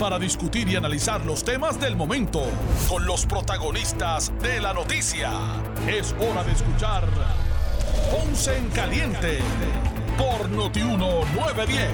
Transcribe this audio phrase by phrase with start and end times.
[0.00, 2.42] para discutir y analizar los temas del momento
[2.88, 5.30] con los protagonistas de la noticia.
[5.86, 7.06] Es hora de escuchar
[8.10, 9.40] Ponce en Caliente
[10.16, 11.90] por Notiuno 910.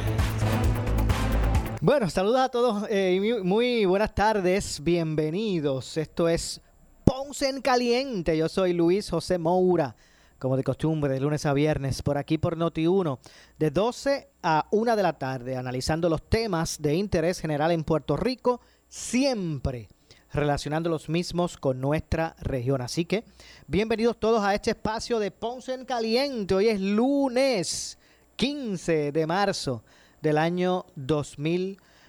[1.81, 5.97] Bueno, saludos a todos eh, y muy, buenas tardes, bienvenidos.
[5.97, 6.61] Esto es
[7.03, 8.37] Ponce en Caliente.
[8.39, 9.97] Yo soy Luis José Moura,
[10.39, 13.19] como de costumbre, de lunes a viernes, por aquí por Noti1,
[13.59, 18.17] de 12 a 1 de la tarde, analizando los temas de interés general en Puerto
[18.17, 19.89] Rico, siempre
[20.33, 22.83] relacionando los mismos con nuestra región.
[22.83, 23.25] Así que,
[23.67, 26.55] bienvenidos todos a este espacio de Ponce en Caliente.
[26.55, 27.99] Hoy es lunes
[28.37, 29.83] 15 de marzo
[30.21, 30.85] del año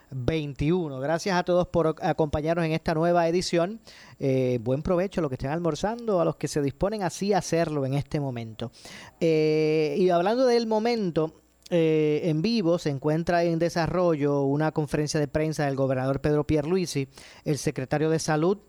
[0.09, 0.99] 2021.
[0.99, 3.79] Gracias a todos por acompañarnos en esta nueva edición.
[4.19, 7.39] Eh, buen provecho a los que estén almorzando, a los que se disponen así a
[7.39, 8.71] hacerlo en este momento.
[9.19, 15.27] Eh, y hablando del momento, eh, en vivo se encuentra en desarrollo una conferencia de
[15.27, 17.07] prensa del gobernador Pedro Pierluisi,
[17.43, 18.59] el secretario de Salud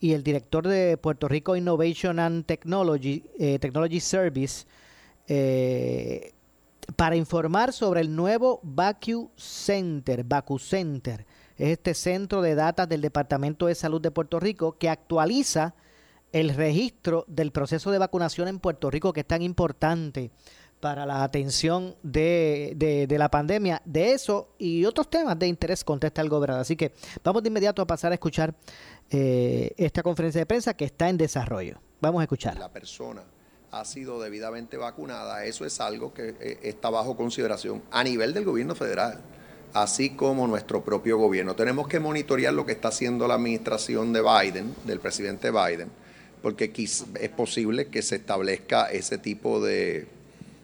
[0.00, 3.24] y el director de Puerto Rico Innovation and Technology,
[3.60, 4.64] Technology Service,
[6.96, 11.26] para informar sobre el nuevo Vacu Center, Vacu Center.
[11.56, 15.74] Es este centro de datos del Departamento de Salud de Puerto Rico que actualiza
[16.32, 20.30] el registro del proceso de vacunación en Puerto Rico, que es tan importante
[20.80, 23.82] para la atención de, de, la pandemia.
[23.84, 26.62] De eso y otros temas de interés contesta el gobernador.
[26.62, 26.92] Así que
[27.24, 28.54] vamos de inmediato a pasar a escuchar
[29.10, 31.80] eh, esta conferencia de prensa que está en desarrollo.
[32.00, 32.56] Vamos a escuchar.
[32.58, 33.24] La persona
[33.70, 38.44] ha sido debidamente vacunada, eso es algo que eh, está bajo consideración a nivel del
[38.44, 39.20] gobierno federal,
[39.74, 41.54] así como nuestro propio gobierno.
[41.54, 45.88] Tenemos que monitorear lo que está haciendo la administración de Biden, del presidente Biden,
[46.40, 50.06] porque es posible que se establezca ese tipo de,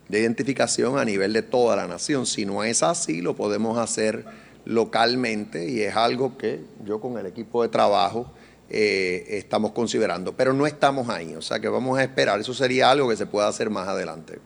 [0.08, 2.26] de identificación a nivel de toda la nación.
[2.26, 4.24] Si no es así, lo podemos hacer
[4.64, 8.32] localmente y es algo que yo con el equipo de trabajo
[8.70, 12.90] eh, estamos considerando, pero no estamos ahí, o sea que vamos a esperar, eso sería
[12.90, 14.38] algo que se pueda hacer más adelante.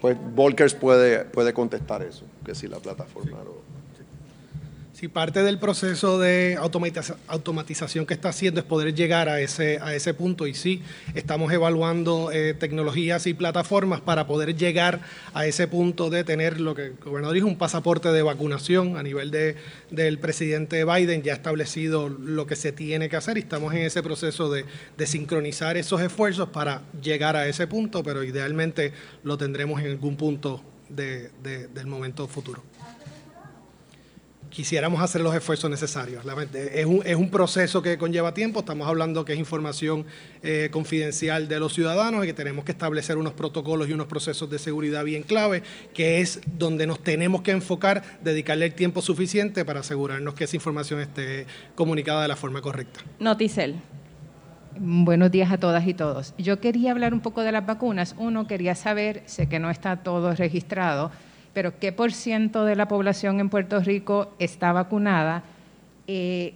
[0.00, 3.38] Pues Volkers puede, puede contestar eso, que si la plataforma
[5.02, 6.56] y parte del proceso de
[7.26, 10.46] automatización que está haciendo es poder llegar a ese, a ese punto.
[10.46, 10.80] Y sí,
[11.16, 15.00] estamos evaluando eh, tecnologías y plataformas para poder llegar
[15.34, 19.02] a ese punto de tener lo que el gobernador dijo, un pasaporte de vacunación a
[19.02, 19.56] nivel de,
[19.90, 23.38] del presidente Biden, ya establecido lo que se tiene que hacer.
[23.38, 28.04] Y estamos en ese proceso de, de sincronizar esos esfuerzos para llegar a ese punto,
[28.04, 28.92] pero idealmente
[29.24, 32.62] lo tendremos en algún punto de, del momento futuro
[34.52, 36.24] quisiéramos hacer los esfuerzos necesarios.
[36.54, 40.04] Es un, es un, proceso que conlleva tiempo, estamos hablando que es información
[40.42, 44.50] eh, confidencial de los ciudadanos y que tenemos que establecer unos protocolos y unos procesos
[44.50, 45.62] de seguridad bien clave,
[45.94, 50.56] que es donde nos tenemos que enfocar, dedicarle el tiempo suficiente para asegurarnos que esa
[50.56, 53.00] información esté comunicada de la forma correcta.
[53.18, 53.76] Noticel.
[54.78, 56.34] Buenos días a todas y todos.
[56.38, 58.14] Yo quería hablar un poco de las vacunas.
[58.18, 61.10] Uno, quería saber, sé que no está todo registrado,
[61.52, 65.42] pero qué por ciento de la población en Puerto Rico está vacunada.
[66.06, 66.54] Eh,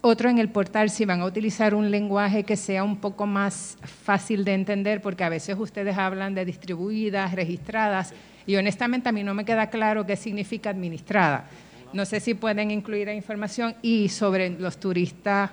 [0.00, 3.76] otro en el portal, si van a utilizar un lenguaje que sea un poco más
[3.82, 8.14] fácil de entender, porque a veces ustedes hablan de distribuidas, registradas,
[8.46, 11.48] y honestamente a mí no me queda claro qué significa administrada.
[11.92, 15.50] No sé si pueden incluir la información y sobre los turistas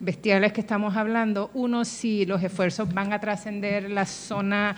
[0.00, 4.76] bestiales que estamos hablando, uno, si los esfuerzos van a trascender la zona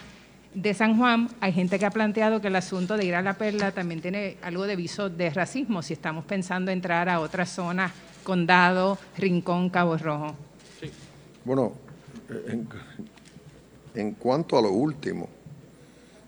[0.56, 3.34] de San Juan, hay gente que ha planteado que el asunto de ir a la
[3.34, 7.92] perla también tiene algo de viso de racismo, si estamos pensando entrar a otras zonas,
[8.24, 10.34] condado, rincón, Cabo Rojo.
[11.44, 11.74] Bueno,
[13.94, 15.28] en, cuanto a lo último,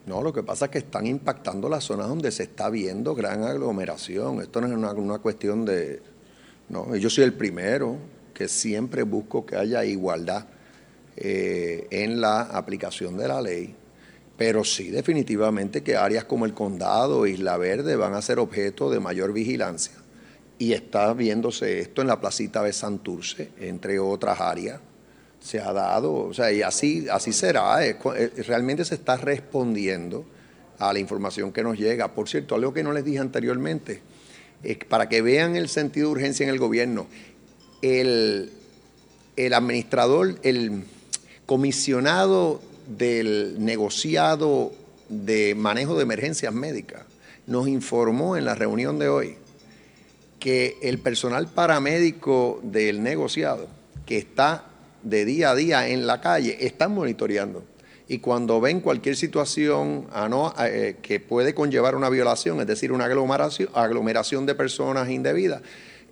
[0.05, 3.45] no, lo que pasa es que están impactando las zonas donde se está viendo gran
[3.45, 4.43] aglomeración.
[4.43, 6.03] Esto no es una, cuestión de...
[6.69, 7.97] No, yo soy el primero
[8.35, 10.45] que siempre busco que haya igualdad
[11.17, 13.75] eh, en la aplicación de la ley
[14.39, 19.01] pero sí definitivamente que áreas como el condado, Isla Verde van a ser objeto de
[19.01, 19.95] mayor vigilancia.
[20.59, 24.81] Y está viéndose esto en la placita de Santurce, entre otras áreas.
[25.41, 27.85] Se ha dado, o sea, y así, así será.
[27.85, 27.99] Eh,
[28.47, 30.25] realmente se está respondiendo
[30.79, 32.15] a la información que nos llega.
[32.15, 34.03] Por cierto, algo que no les dije anteriormente,
[34.63, 37.09] es para que vean el sentido de urgencia en el gobierno,
[37.83, 38.53] el,
[39.37, 40.85] el administrador, el
[41.45, 44.73] comisionado del negociado
[45.09, 47.03] de manejo de emergencias médicas
[47.47, 49.37] nos informó en la reunión de hoy
[50.39, 53.69] que el personal paramédico del negociado,
[54.07, 54.67] que está
[55.03, 57.65] de día a día en la calle, están monitoreando.
[58.07, 60.07] Y cuando ven cualquier situación
[60.61, 65.63] eh, que puede conllevar una violación, es decir, una aglomeración, de personas indebidas,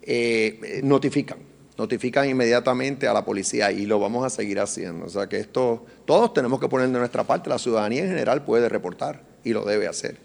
[0.03, 1.39] eh, notifican,
[1.79, 5.07] notifican inmediatamente a la policía y lo vamos a seguir haciendo.
[5.07, 8.45] O sea que esto, todos tenemos que poner de nuestra parte, la ciudadanía en general
[8.45, 10.17] puede reportar y lo debe hacer,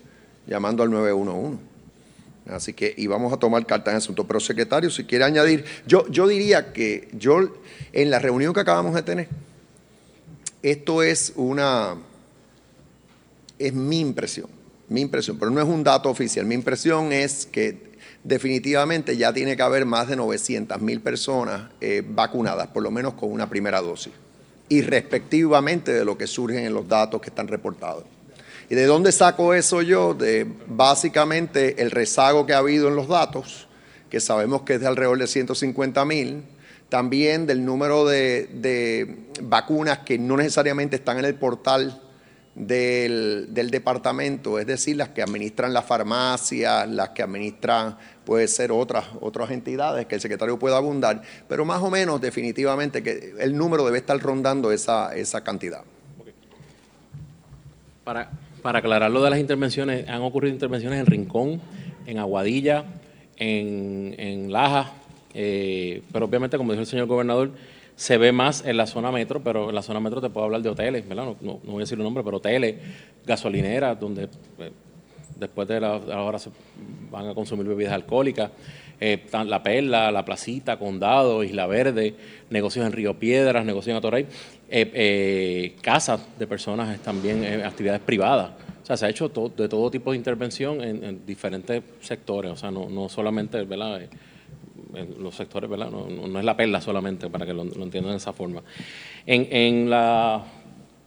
[0.48, 1.71] llamando al 911.
[2.50, 4.25] Así que, y vamos a tomar carta en asunto.
[4.25, 7.39] Pero, secretario, si quiere añadir, yo, yo diría que yo,
[7.94, 9.27] en la reunión que acabamos de tener,
[10.63, 11.95] esto es una,
[13.59, 14.48] es mi impresión,
[14.89, 16.45] mi impresión, pero no es un dato oficial.
[16.45, 17.90] Mi impresión es que
[18.23, 23.13] definitivamente ya tiene que haber más de 900 mil personas eh, vacunadas, por lo menos
[23.15, 24.13] con una primera dosis,
[24.69, 28.03] y respectivamente de lo que surgen en los datos que están reportados.
[28.69, 30.13] ¿Y de dónde saco eso yo?
[30.13, 33.68] De básicamente el rezago que ha habido en los datos,
[34.09, 36.44] que sabemos que es de alrededor de 150 mil,
[36.88, 42.01] también del número de, de, vacunas que no necesariamente están en el portal
[42.56, 48.71] del, del, departamento, es decir, las que administran las farmacias, las que administran, puede ser
[48.71, 53.57] otras, otras entidades que el secretario pueda abundar, pero más o menos definitivamente que el
[53.57, 55.83] número debe estar rondando esa, esa cantidad.
[58.03, 58.31] Para,
[58.62, 61.62] para aclarar lo de las intervenciones, han ocurrido intervenciones en Rincón,
[62.06, 62.83] en Aguadilla,
[63.38, 64.92] en, en Laja,
[65.33, 67.51] eh, pero obviamente, como dijo el señor gobernador,
[68.01, 70.63] se ve más en la zona metro, pero en la zona metro te puedo hablar
[70.63, 71.36] de hoteles, ¿verdad?
[71.39, 72.77] No, voy a decir el nombre, pero hoteles,
[73.27, 74.71] gasolineras, donde eh,
[75.38, 76.50] después de la, hora se
[77.12, 78.50] van a consumir bebidas alcohólicas,
[79.00, 82.15] eh, La Perla, La Placita, Condado, Isla Verde,
[82.50, 84.25] negocios en Río Piedras, negocios en Atoray,
[84.68, 88.50] eh, casas de personas también, actividades privadas.
[88.81, 92.71] O sea, se ha hecho de todo tipo de intervención en, diferentes sectores, o sea,
[92.71, 94.01] no, no solamente, ¿verdad?
[95.19, 95.89] Los sectores, ¿verdad?
[95.89, 98.61] No, es la perla solamente, para que lo, entiendan de esa forma.
[99.25, 100.43] En, en la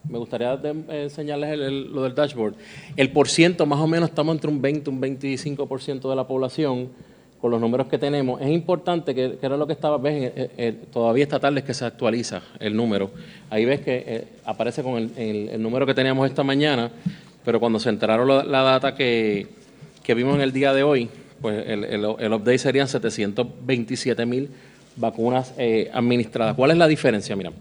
[0.08, 0.58] me gustaría
[0.88, 2.54] enseñarles lo del dashboard.
[2.96, 6.90] El por ciento, más o menos, estamos entre un 20 un 25% de la población
[7.40, 8.40] con los números que tenemos.
[8.40, 11.74] Es importante, que, era lo que estaba, ves, eh, eh, todavía esta tarde es que
[11.74, 13.10] se actualiza el número.
[13.50, 16.90] Ahí ves que eh, aparece con el, el, número que teníamos esta mañana,
[17.44, 19.46] pero cuando se enteraron la, data que,
[20.02, 21.08] que vimos en el día de hoy,
[21.44, 24.48] pues el, el, update serían 727 mil
[24.96, 26.54] vacunas eh, administradas.
[26.54, 27.36] ¿Cuál es la diferencia?
[27.36, 27.52] Mira,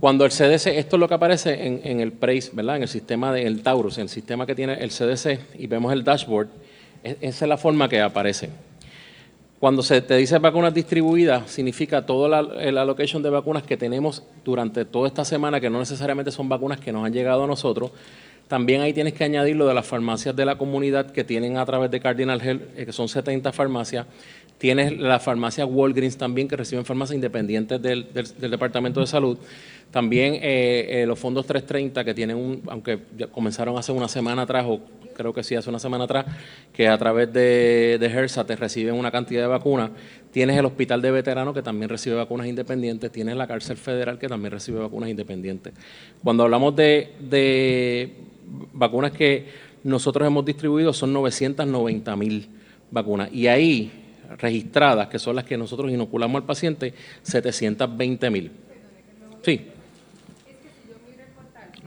[0.00, 2.74] cuando el CDC, esto es lo que aparece en, el PRACE, ¿verdad?
[2.74, 6.02] En el sistema del Taurus, en el sistema que tiene el CDC, y vemos el
[6.02, 6.48] dashboard,
[7.04, 8.50] esa es la forma que aparece.
[9.60, 14.84] Cuando se te dice vacunas distribuidas, significa toda la allocation de vacunas que tenemos durante
[14.84, 17.92] toda esta semana, que no necesariamente son vacunas que nos han llegado a nosotros,
[18.48, 21.64] también ahí tienes que añadir lo de las farmacias de la comunidad que tienen a
[21.64, 24.06] través de Cardinal Health, eh, que son 70 farmacias.
[24.58, 28.06] Tienes la farmacia Walgreens también, que reciben farmacias independientes del,
[28.38, 29.38] Departamento de Salud.
[29.90, 32.98] También eh, eh, los fondos 330, que tienen un, aunque
[33.32, 34.80] comenzaron hace una semana atrás, o
[35.14, 36.26] creo que sí, hace una semana atrás,
[36.72, 39.90] que a través de, de HERSA te reciben una cantidad de vacunas.
[40.32, 43.10] Tienes el Hospital de Veteranos, que también recibe vacunas independientes.
[43.10, 45.72] Tienes la Cárcel Federal, que también recibe vacunas independientes.
[46.22, 48.14] Cuando hablamos de
[48.72, 49.46] vacunas que
[49.82, 52.48] nosotros hemos distribuido son 990 mil
[52.90, 53.32] vacunas.
[53.32, 53.92] Y ahí,
[54.38, 58.50] registradas, que son las que nosotros inoculamos al paciente, 720 mil.
[59.42, 59.68] Sí.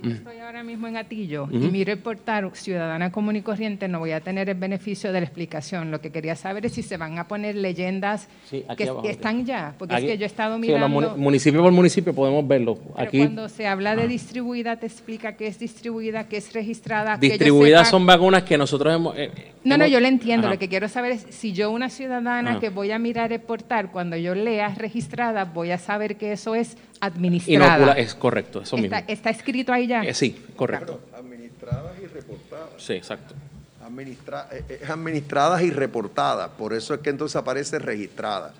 [0.03, 4.21] Estoy ahora mismo en Atillo y mi reportar ciudadana común y corriente no voy a
[4.21, 5.91] tener el beneficio de la explicación.
[5.91, 9.95] Lo que quería saber es si se van a poner leyendas que, están ya, porque
[9.95, 11.13] es que yo he estado mirando.
[11.13, 12.79] Sí, municipio por municipio podemos verlo.
[12.95, 17.17] aquí, cuando se habla de distribuida, te explica qué es distribuida, qué es registrada.
[17.17, 19.15] Distribuidas son vacunas que nosotros hemos.
[19.15, 19.29] Eh,
[19.63, 20.49] no, no, yo le entiendo.
[20.49, 23.91] Lo que quiero saber es si yo, una ciudadana que voy a mirar el portal,
[23.91, 27.93] cuando yo lea registrada, voy a saber que eso es administrada.
[27.93, 29.11] es correcto, eso está, mismo.
[29.13, 30.03] Está escrito ahí ya.
[30.03, 31.01] Eh, sí, correcto.
[31.15, 32.69] administradas y reportadas.
[32.77, 33.35] Sí, exacto.
[33.83, 38.53] Administra eh, eh, administradas y reportadas, por eso es que entonces aparece registrada.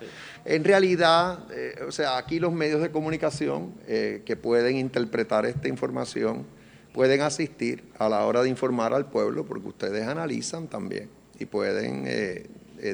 [0.44, 1.40] En realidad,
[1.86, 6.46] o sea, aquí los medios de comunicación que pueden interpretar esta información
[6.94, 12.04] pueden asistir a la hora de informar al pueblo, porque ustedes analizan también y pueden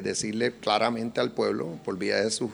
[0.03, 2.51] decirle claramente al pueblo por vía de sus,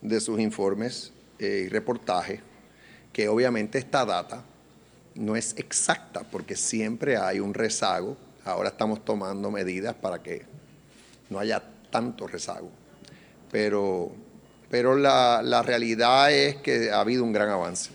[0.00, 2.40] de sus informes y reportaje
[3.12, 4.42] que obviamente esta data
[5.14, 8.16] no es exacta porque siempre hay un rezago.
[8.44, 10.42] Ahora estamos tomando medidas para que
[11.30, 12.70] no haya tanto rezago.
[13.50, 14.12] Pero
[14.70, 17.90] pero la, la realidad es que ha habido un gran avance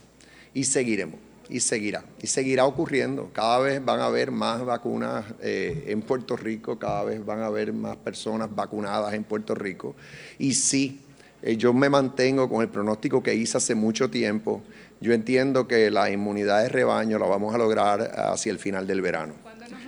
[0.53, 1.19] y seguiremos
[1.49, 2.03] y seguirá.
[2.21, 3.31] Y seguirá ocurriendo.
[3.33, 7.47] Cada vez van a haber más vacunas eh, en Puerto Rico, cada vez van a
[7.47, 9.95] haber más personas vacunadas en Puerto Rico.
[10.37, 11.01] Y sí,
[11.41, 14.61] eh, yo me mantengo con el pronóstico que hice hace mucho tiempo.
[15.01, 19.01] Yo entiendo que la inmunidad de rebaño la vamos a lograr hacia el final del
[19.01, 19.33] verano.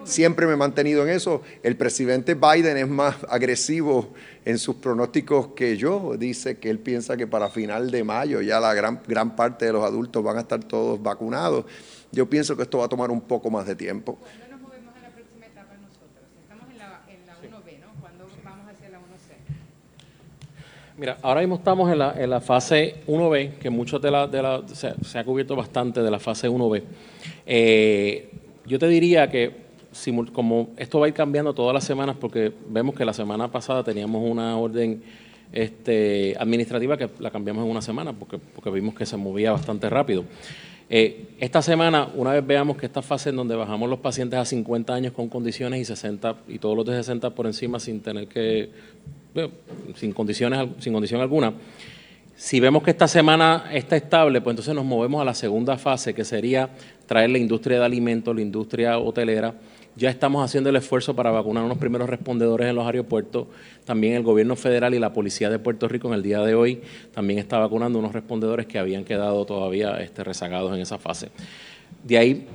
[0.04, 1.42] Siempre me he mantenido en eso.
[1.64, 4.14] El presidente Biden es más agresivo
[4.46, 6.16] en sus pronósticos que yo.
[6.18, 9.74] Dice que él piensa que para final de mayo ya la gran, gran parte de
[9.74, 11.66] los adultos van a estar todos vacunados.
[12.12, 14.16] Yo pienso que esto va a tomar un poco más de tiempo.
[14.16, 16.26] ¿Cuándo nos movemos a la próxima etapa nosotros?
[16.42, 18.02] Estamos en la, en la 1B, ¿no?
[18.02, 19.02] ¿Cuándo vamos hacia la 1C?
[21.02, 24.40] Mira, ahora mismo estamos en la, en la fase 1B, que muchos de la, de
[24.40, 26.84] la se, ha cubierto bastante de la fase 1B.
[27.48, 28.30] Eh,
[28.68, 29.52] yo te diría que
[30.32, 33.84] como esto va a ir cambiando todas las semanas, porque vemos que la semana pasada
[33.84, 35.02] teníamos una orden
[35.52, 39.90] este, administrativa que la cambiamos en una semana, porque, porque vimos que se movía bastante
[39.90, 40.24] rápido.
[40.88, 44.46] Eh, esta semana, una vez veamos que esta fase en donde bajamos los pacientes a
[44.46, 48.28] 50 años con condiciones y 60 y todos los de 60 por encima sin tener
[48.28, 48.70] que,
[49.96, 51.54] sin condiciones, sin condición alguna,
[52.36, 56.16] si vemos que esta semana está estable, pues entonces nos movemos a la segunda fase,
[56.16, 56.70] que sería
[57.06, 59.54] traer la industria de alimentos, la industria hotelera,
[59.96, 63.48] ya estamos haciendo el esfuerzo para vacunar a unos primeros respondedores en los aeropuertos.
[63.86, 66.82] También el gobierno federal y la policía de Puerto Rico en el día de hoy
[67.14, 71.30] también está vacunando unos respondedores que habían quedado todavía este, rezagados en esa fase.
[72.04, 72.48] De ahí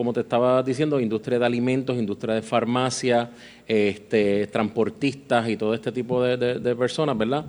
[0.00, 3.32] como te estaba diciendo, industria de alimentos, industria de farmacia,
[3.68, 7.44] este, transportistas y todo este tipo de, de personas, ¿verdad?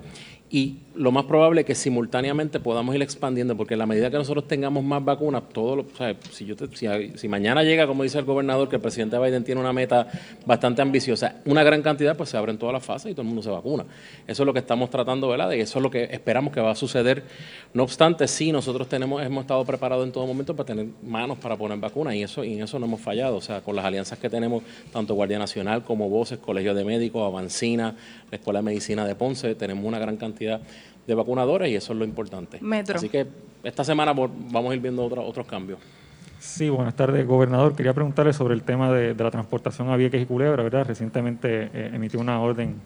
[0.52, 4.16] y lo más probable es que simultáneamente podamos ir expandiendo, porque en la medida que
[4.16, 5.86] nosotros tengamos más vacunas, todo lo,
[6.30, 10.06] si, mañana llega, como dice el gobernador, que el presidente Biden tiene una meta
[10.44, 13.42] bastante ambiciosa, una gran cantidad, pues se abren todas las fases y todo el mundo
[13.42, 13.84] se vacuna.
[14.26, 15.52] Eso es lo que estamos tratando, ¿verdad?
[15.52, 17.22] Y eso es lo que esperamos que va a suceder.
[17.74, 21.56] No obstante, sí, nosotros tenemos, hemos estado preparados en todo momento para tener manos para
[21.56, 23.36] poner vacunas y eso y en eso no hemos fallado.
[23.36, 27.26] O sea, con las alianzas que tenemos, tanto Guardia Nacional como Voces, Colegio de Médicos,
[27.26, 27.96] Avancina,
[28.30, 30.60] la Escuela de Medicina de Ponce, tenemos una gran cantidad
[31.08, 32.60] vacunadores y eso es lo importante.
[32.94, 33.26] Así que
[33.62, 35.78] esta semana vamos a ir viendo otros cambios.
[36.42, 37.76] Sí, buenas tardes, gobernador.
[37.76, 40.84] Quería preguntarle sobre el tema de, la transportación a Vieques y Culebra, ¿verdad?
[40.84, 42.80] Recientemente eh, emitió una orden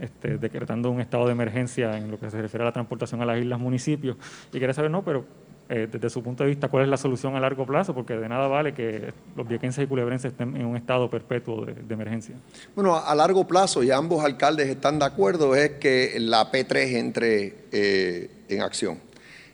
[0.00, 3.26] este, decretando un estado de emergencia en lo que se refiere a la transportación a
[3.26, 4.16] las islas municipios.
[4.50, 5.26] Y quería saber, no, pero
[5.74, 8.28] eh, desde su punto de vista, cuál es la solución a largo plazo, porque de
[8.28, 12.34] nada vale que los viequenses y culebrenses estén en un estado perpetuo de, emergencia.
[12.74, 17.54] Bueno, a largo plazo, y ambos alcaldes están de acuerdo, es que la P3 entre
[17.72, 18.98] eh, en acción.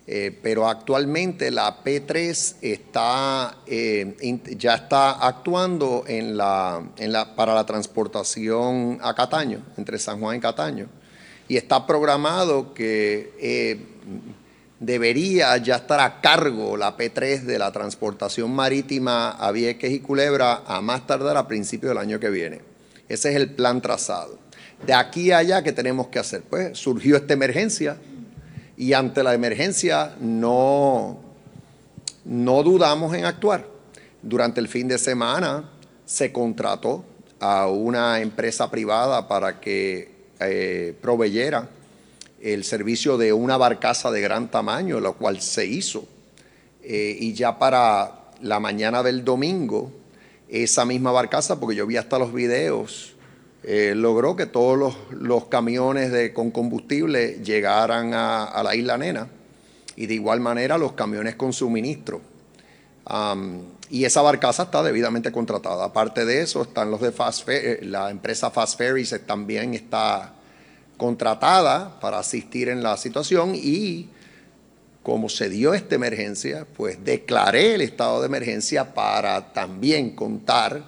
[0.08, 3.58] Eh, pero actualmente la P3 está,
[4.56, 6.04] ya está actuando
[7.36, 10.88] para la transportación a Cataño, entre San Juan y Cataño.
[11.46, 13.86] Y está programado que
[14.80, 20.62] debería ya estar a cargo la P3 de la transportación marítima a Vieques y Culebra
[20.66, 22.60] a más tardar a principios del año que viene.
[23.08, 24.38] Ese es el plan trazado.
[24.86, 26.42] De aquí a allá, ¿qué tenemos que hacer?
[26.42, 27.96] Pues surgió esta emergencia
[28.76, 31.18] y ante la emergencia no,
[32.24, 33.66] no dudamos en actuar.
[34.22, 35.68] Durante el fin de semana
[36.04, 37.04] se contrató
[37.40, 41.68] a una empresa privada para que eh, proveyera
[42.40, 46.06] el servicio de una barcaza de gran tamaño, lo cual se hizo.
[46.82, 49.92] Eh, y ya para la mañana del domingo,
[50.48, 53.14] esa misma barcaza, porque yo vi hasta los videos,
[53.64, 59.28] eh, logró que todos los, camiones con combustible llegaran a, la isla Nena
[59.96, 62.20] y de igual manera los camiones con suministro.
[63.90, 65.86] y esa barcaza está debidamente contratada.
[65.86, 70.34] Aparte de eso, están los de Fast eh, la empresa Fast Ferries también está
[70.98, 74.10] contratada para asistir en la situación y
[75.02, 80.82] como se dio esta emergencia, pues declaré el estado de emergencia para también contar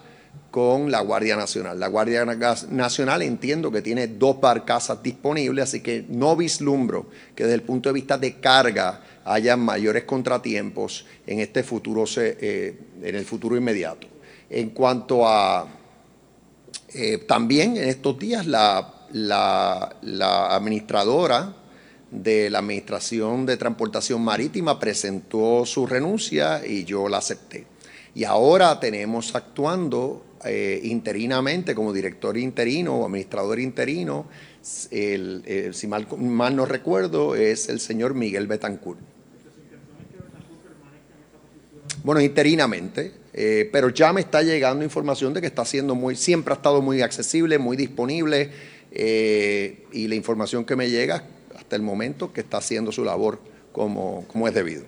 [0.50, 1.81] con la Guardia Nacional.
[1.81, 7.55] La Guardia Nacional entiendo que tiene dos barcazas disponibles, así que no vislumbro que desde
[7.55, 13.25] el punto de vista de carga haya mayores contratiempos en este futuro, eh, en el
[13.25, 14.07] futuro inmediato.
[14.50, 15.67] En cuanto a
[16.93, 19.95] eh, también en estos días la la,
[20.55, 21.55] administradora
[22.11, 27.67] de la Administración de Transportación Marítima presentó su renuncia y yo la acepté.
[28.14, 34.26] Y ahora tenemos actuando eh, interinamente como director interino o administrador interino,
[34.90, 38.99] el, si mal, mal, no recuerdo, es el señor Miguel Betancourt.
[42.02, 46.55] Bueno, interinamente, eh, pero ya me está llegando información de que está siendo muy, siempre
[46.55, 48.50] ha estado muy accesible, muy disponible
[48.92, 51.25] eh, y la información que me llega
[51.56, 53.40] hasta el momento que está haciendo su labor
[53.73, 54.85] como, como es debido.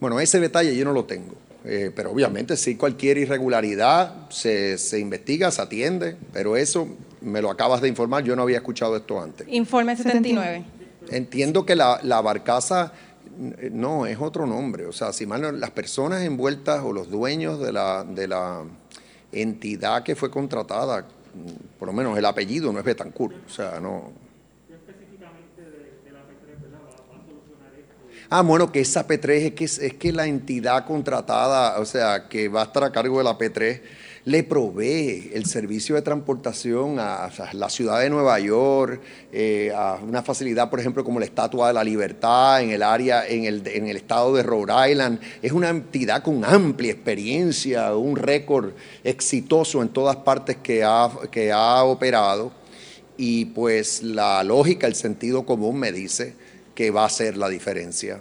[0.00, 1.34] Bueno, ese detalle yo no lo tengo.
[1.64, 6.88] Eh, pero obviamente si cualquier irregularidad se, se, investiga, se atiende, pero eso
[7.20, 9.46] me lo acabas de informar, yo no había escuchado esto antes.
[9.48, 10.64] Informe 79.
[11.10, 12.92] Entiendo que la, la barcaza
[13.70, 17.60] no es otro nombre, o sea, si mal no, las personas envueltas o los dueños
[17.60, 18.62] de la, de la
[19.30, 21.06] entidad que fue contratada,
[21.78, 24.12] por lo menos el apellido no es Betancourt, o sea, no,
[28.34, 32.48] Ah, bueno, que esa P3 es que, es que la entidad contratada, o sea, que
[32.48, 33.82] va a estar a cargo de la P3,
[34.24, 39.02] le provee el servicio de transportación a, la ciudad de Nueva York,
[39.34, 43.26] eh, a una facilidad, por ejemplo, como la Estatua de la Libertad en el área,
[43.28, 45.20] en el, en el estado de Rhode Island.
[45.42, 48.70] Es una entidad con amplia experiencia, un récord
[49.04, 52.50] exitoso en todas partes que ha, que ha operado.
[53.18, 56.34] Y pues la lógica, el sentido común me dice
[56.74, 58.20] que va a ser la diferencia.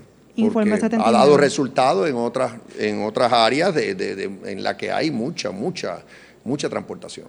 [0.54, 5.52] Porque ha dado resultados en otras, en otras áreas de, en las que hay mucha,
[5.52, 6.00] mucha,
[6.44, 7.28] mucha transportación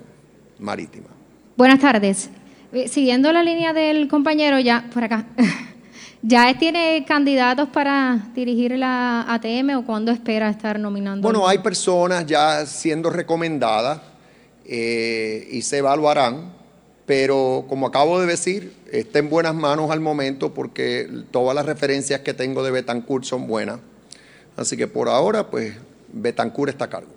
[0.58, 1.08] marítima.
[1.56, 2.30] Buenas tardes.
[2.72, 5.26] Eh, siguiendo la línea del compañero, ya por acá,
[6.22, 11.22] ¿ya tiene candidatos para dirigir la ATM o cuándo espera estar nominando?
[11.22, 14.00] Bueno, hay personas ya siendo recomendadas
[14.64, 16.61] eh, y se evaluarán
[17.06, 22.20] pero como acabo de decir, está en buenas manos al momento porque todas las referencias
[22.20, 23.80] que tengo de Betancourt son buenas.
[24.56, 25.74] Así que por ahora, pues
[26.12, 27.12] Betancourt está a cargo.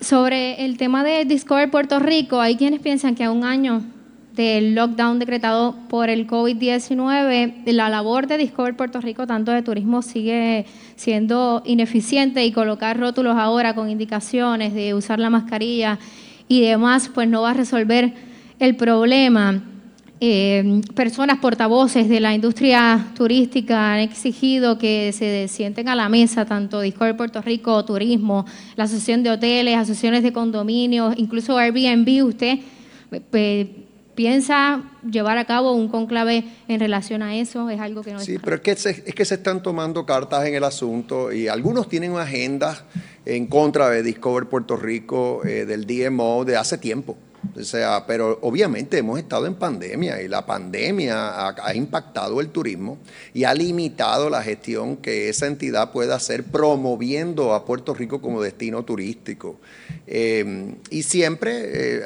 [0.00, 3.82] Sobre el tema de Discover Puerto Rico, hay quienes piensan que a un año
[4.34, 10.02] del lockdown decretado por el COVID-19, la labor de Discover Puerto Rico, tanto de turismo,
[10.02, 15.98] sigue siendo ineficiente y colocar rótulos ahora con indicaciones de usar la mascarilla
[16.48, 18.14] y demás, pues no va a resolver
[18.62, 19.60] el problema.
[20.20, 26.44] Eh, personas portavoces de la industria turística han exigido que se sienten a la mesa,
[26.46, 28.46] tanto Discovery Puerto Rico, Turismo,
[28.76, 32.24] la Asociación de Hoteles, asociaciones de condominios, incluso Airbnb.
[32.24, 33.66] ¿Usted
[34.14, 37.68] piensa llevar a cabo un conclave en relación a eso?
[37.68, 40.46] Es algo que no Sí, pero es que, se, es que se están tomando cartas
[40.46, 42.84] en el asunto y algunos tienen agendas
[43.26, 47.16] en contra de Discover Puerto Rico, eh, del DMO, de hace tiempo.
[48.06, 52.98] Pero obviamente hemos estado en pandemia y la pandemia ha, impactado el turismo
[53.34, 58.42] y ha limitado la gestión que esa entidad pueda hacer promoviendo a Puerto Rico como
[58.42, 59.58] destino turístico.
[60.06, 62.02] Eh, y siempre eh,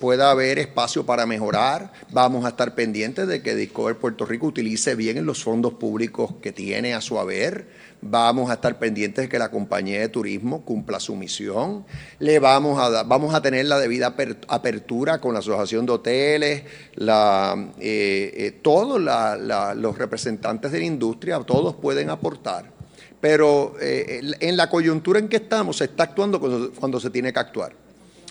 [0.00, 1.92] pueda haber espacio para mejorar.
[2.10, 6.52] Vamos a estar pendientes de que Discover Puerto Rico utilice bien los fondos públicos que
[6.52, 7.66] tiene a su haber
[8.04, 11.84] Vamos a estar pendientes de que la compañía de turismo cumpla su misión.
[12.18, 14.16] Le vamos a, vamos a tener la debida
[14.48, 16.62] apertura con la Asociación de Hoteles,
[16.96, 22.72] eh, eh, todos los representantes de la industria, todos pueden aportar.
[23.20, 27.38] Pero eh, en la coyuntura en que estamos, se está actuando cuando se tiene que
[27.38, 27.72] actuar.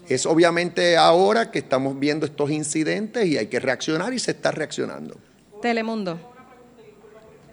[0.10, 4.52] Es obviamente ahora que estamos viendo estos incidentes y hay que reaccionar y se está
[4.52, 5.16] reaccionando.
[5.62, 6.31] Telemundo.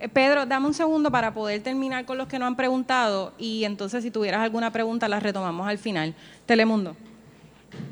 [0.01, 3.65] Eh, Pedro, dame un segundo para poder terminar con los que no han preguntado y
[3.65, 6.15] entonces si tuvieras alguna pregunta la retomamos al final.
[6.47, 6.97] Telemundo.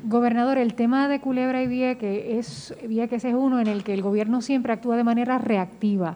[0.05, 4.01] Gobernador, el tema de Culebra y Vieques es, Vieques es uno en el que el
[4.01, 6.15] gobierno siempre actúa de manera reactiva.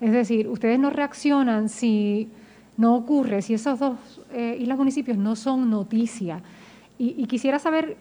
[0.00, 2.28] Es decir, ustedes no reaccionan si
[2.76, 3.98] no ocurre, si esos dos
[4.32, 6.42] eh, islas municipios no son noticia.
[6.98, 7.96] y quisiera saber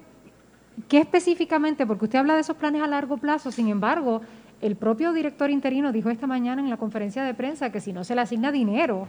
[0.88, 4.22] qué específicamente, porque usted habla de esos planes a largo plazo, sin embargo,
[4.62, 8.04] el propio director interino dijo esta mañana en la conferencia de prensa que si no
[8.04, 9.08] se le asigna dinero,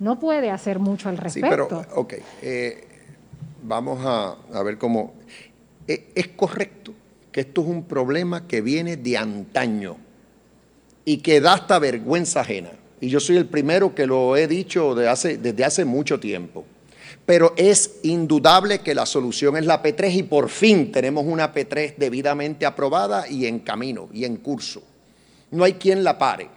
[0.00, 1.68] no puede hacer mucho al respecto.
[1.68, 2.88] Sí, pero, ok, eh,
[3.62, 5.14] vamos a, ver cómo...
[5.86, 6.92] Eh, es correcto
[7.30, 9.96] que esto es un problema que viene de antaño
[11.04, 12.70] y que da hasta vergüenza ajena.
[13.00, 16.64] Y yo soy el primero que lo he dicho hace, desde hace mucho tiempo.
[17.26, 21.96] Pero es indudable que la solución es la P3 y por fin tenemos una P3
[21.96, 24.82] debidamente aprobada y en camino y en curso.
[25.50, 26.48] No hay quien la pare.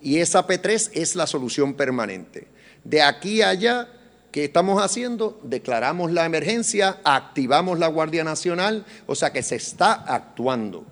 [0.00, 2.46] Y esa P3 es la solución permanente.
[2.84, 3.88] De aquí a allá,
[4.30, 5.40] ¿qué estamos haciendo?
[5.42, 10.86] Declaramos la emergencia, activamos la Guardia Nacional, o sea que se está actuando.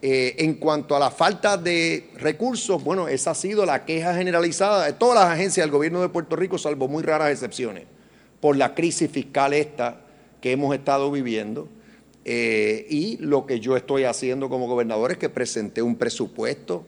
[0.00, 4.86] Eh, en cuanto a la falta de recursos, bueno, esa ha sido la queja generalizada
[4.86, 7.84] de todas las agencias del gobierno de Puerto Rico, salvo muy raras excepciones
[8.40, 10.00] por la crisis fiscal esta
[10.40, 11.68] que hemos estado viviendo.
[12.24, 16.84] Eh, y lo que yo estoy haciendo como gobernador es que presenté un presupuesto.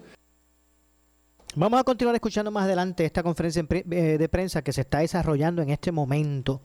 [1.55, 5.63] Vamos a continuar escuchando más adelante esta conferencia eh, de prensa que se está desarrollando
[5.63, 6.61] en este momento.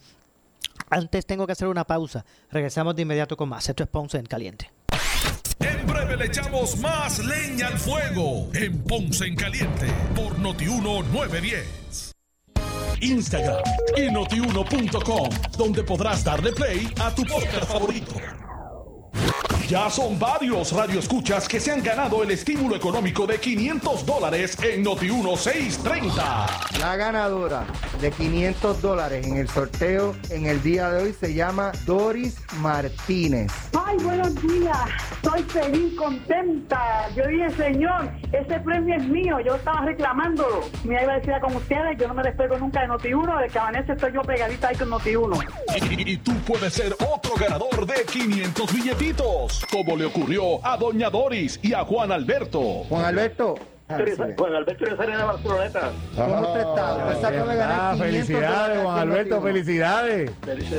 [0.89, 2.25] Antes tengo que hacer una pausa.
[2.51, 3.67] Regresamos de inmediato con más.
[3.67, 4.69] Esto es Ponce en Caliente.
[5.59, 11.01] En breve 9 le echamos más leña al fuego en Ponce en Caliente por Notiuno
[11.01, 12.14] 910.
[13.01, 13.63] Instagram
[13.97, 18.15] y notiuno.com, donde podrás darle play a tu podcast favorito.
[19.67, 24.83] Ya son varios radioescuchas que se han ganado el estímulo económico de 500 dólares en
[24.83, 26.45] Noti 1630.
[26.79, 27.65] La ganadora
[27.99, 33.51] de 500 dólares en el sorteo en el día de hoy se llama Doris Martínez.
[33.87, 34.77] Ay, buenos días.
[35.11, 37.09] Estoy feliz, contenta.
[37.15, 39.39] Yo dije, señor, ese premio es mío.
[39.39, 40.61] Yo estaba reclamándolo.
[40.83, 43.41] Me iba a decir con ustedes, yo no me despego nunca de Noti1.
[43.41, 45.47] De que amanece estoy yo pegadita ahí con Noti1.
[45.97, 49.04] Y, y tú puedes ser otro ganador de 500 billetitos,
[49.71, 52.59] como le ocurrió a Doña Doris y a Juan Alberto.
[52.89, 53.55] Juan Alberto.
[53.87, 55.91] Juan Alberto de Serena Barceloneta.
[56.15, 57.11] ¿Cómo usted está?
[57.13, 59.43] Usted me gané 500 felicidades, Juan en Alberto, Noti1.
[59.43, 60.31] felicidades.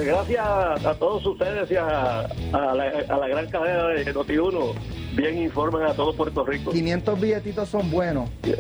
[0.07, 4.75] Gracias a todos ustedes y a, a la, a la gran cadena de Noti1.
[5.16, 6.70] Bien informan a todo Puerto Rico.
[6.70, 8.29] 500 billetitos son buenos.
[8.42, 8.55] Ya,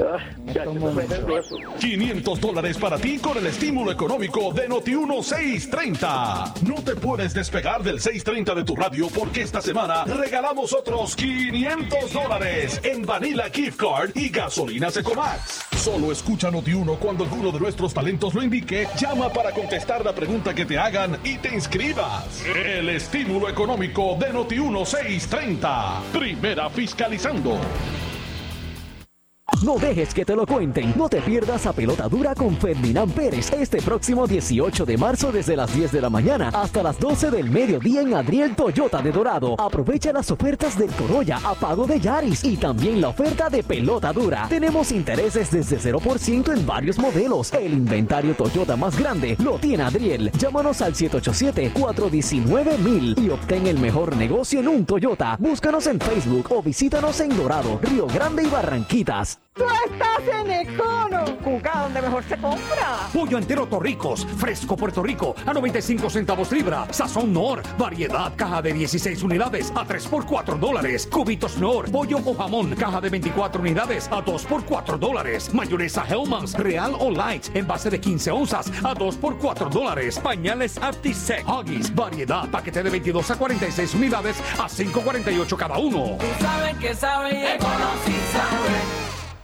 [0.46, 1.18] ya, estos yo momentos.
[1.18, 1.56] tremendo eso.
[1.78, 6.54] 500 dólares para ti con el estímulo económico de Noti 1630.
[6.66, 12.10] No te puedes despegar del 630 de tu radio porque esta semana regalamos otros 500
[12.12, 15.66] dólares en Vanilla Gift Card y gasolina Secomax.
[15.76, 18.88] Solo escucha Noti 1 cuando alguno de nuestros talentos lo indique.
[18.98, 22.42] Llama para contestar la pregunta que te hagan y te inscribas.
[22.46, 26.02] El estímulo económico de Noti 1630.
[26.70, 27.58] Fiscalizando.
[29.62, 30.92] No dejes que te lo cuenten.
[30.96, 35.56] No te pierdas a Pelota Dura con Ferdinand Pérez este próximo 18 de marzo desde
[35.56, 39.54] las 10 de la mañana hasta las 12 del mediodía en Adriel Toyota de Dorado.
[39.58, 44.12] Aprovecha las ofertas del Corolla a pago de Yaris y también la oferta de Pelota
[44.12, 44.46] Dura.
[44.48, 47.52] Tenemos intereses desde 0% en varios modelos.
[47.52, 50.30] El inventario Toyota más grande lo tiene Adriel.
[50.32, 55.36] Llámanos al 787-419-1000 y obtén el mejor negocio en un Toyota.
[55.38, 59.38] Búscanos en Facebook o visítanos en Dorado, Río Grande y Barranquitas.
[59.56, 61.24] ¡Tú estás en Econo!
[61.42, 63.08] Cuca, donde mejor se compra.
[63.12, 66.86] Pollo entero Torricos, fresco Puerto Rico, a 95 centavos libra.
[66.92, 71.08] Sazón Nor, variedad, caja de 16 unidades, a 3 por 4 dólares.
[71.10, 75.54] Cubitos Nor, pollo o jamón, caja de 24 unidades, a 2 por 4 dólares.
[75.54, 80.18] Mayonesa Hellmann's, real o light, en base de 15 onzas, a 2 por 4 dólares.
[80.18, 86.18] Pañales Aptisec, Huggies, variedad, paquete de 22 a 46 unidades, a 5.48 cada uno.
[86.40, 87.58] sabes que sabe
[88.04, 89.25] sí sabe.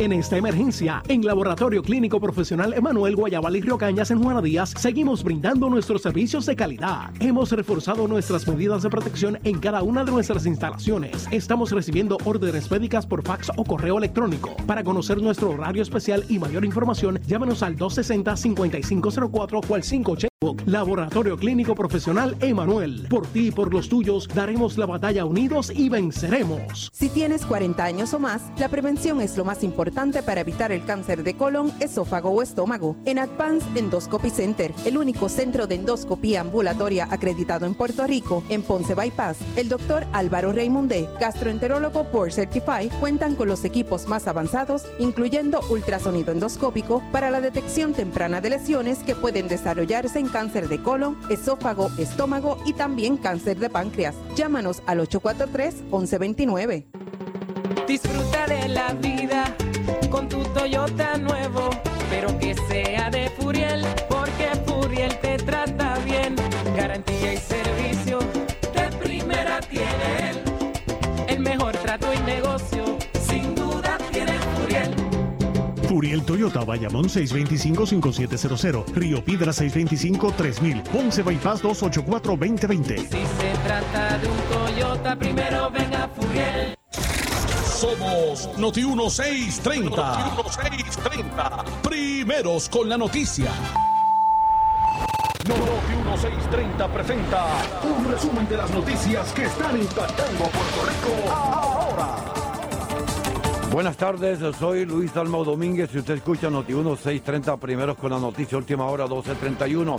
[0.00, 4.72] En esta emergencia, en Laboratorio Clínico Profesional Emanuel Guayabal y Río Cañas en Juana Díaz,
[4.78, 7.10] seguimos brindando nuestros servicios de calidad.
[7.20, 11.28] Hemos reforzado nuestras medidas de protección en cada una de nuestras instalaciones.
[11.30, 14.56] Estamos recibiendo órdenes médicas por fax o correo electrónico.
[14.66, 20.29] Para conocer nuestro horario especial y mayor información, llámanos al 260-5504 o al 580.
[20.64, 23.06] Laboratorio Clínico Profesional Emanuel.
[23.10, 26.88] Por ti y por los tuyos daremos la batalla unidos y venceremos.
[26.94, 30.86] Si tienes 40 años o más, la prevención es lo más importante para evitar el
[30.86, 32.96] cáncer de colon, esófago o estómago.
[33.04, 38.62] En Advanced Endoscopy Center, el único centro de endoscopía ambulatoria acreditado en Puerto Rico, en
[38.62, 44.86] Ponce Bypass, el doctor Álvaro Raymondé, gastroenterólogo por Certify, cuentan con los equipos más avanzados,
[44.98, 50.82] incluyendo ultrasonido endoscópico para la detección temprana de lesiones que pueden desarrollarse en cáncer de
[50.82, 54.14] colon, esófago, estómago y también cáncer de páncreas.
[54.36, 56.86] Llámanos al 843-1129.
[57.86, 59.56] Disfruta de la vida
[60.10, 61.70] con tu Toyota nuevo,
[62.08, 66.36] pero que sea de Furiel, porque Furiel te trata bien.
[66.76, 68.18] Garantía y servicio
[68.74, 70.29] de primera tiene
[75.90, 82.96] Furiel Toyota, Bayamón 625-5700, Río Piedra 625-3000, Ponce Bypass 284-2020.
[82.96, 86.76] Si se trata de un Toyota, primero ven a Furiel.
[86.92, 89.90] Somos Noti 1630.
[89.90, 91.64] Noti 1630.
[91.82, 93.50] Primeros con la noticia.
[95.48, 97.46] Noti 1630 presenta
[97.82, 101.79] un resumen de las noticias que están impactando a Puerto Rico ahora.
[103.70, 108.58] Buenas tardes, soy Luis Dalmau Domínguez y usted escucha Noti 1630 primeros con la noticia
[108.58, 109.96] última hora 1231.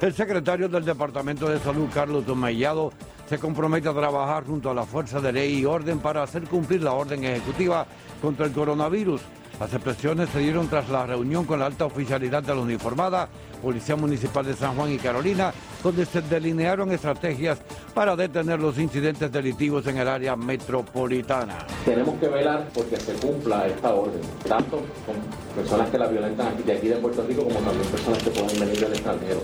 [0.00, 2.92] El secretario del Departamento de Salud, Carlos Mellado,
[3.28, 6.84] se compromete a trabajar junto a la fuerza de ley y orden para hacer cumplir
[6.84, 7.84] la orden ejecutiva
[8.22, 9.20] contra el coronavirus.
[9.60, 13.28] Las expresiones se dieron tras la reunión con la alta oficialidad de la uniformada,
[13.60, 15.52] Policía Municipal de San Juan y Carolina,
[15.84, 17.58] donde se delinearon estrategias
[17.92, 21.58] para detener los incidentes delictivos en el área metropolitana.
[21.84, 25.16] Tenemos que velar porque se cumpla esta orden, tanto con
[25.54, 28.60] personas que la violentan aquí, de aquí de Puerto Rico como también personas que pueden
[28.60, 29.40] venir del extranjero.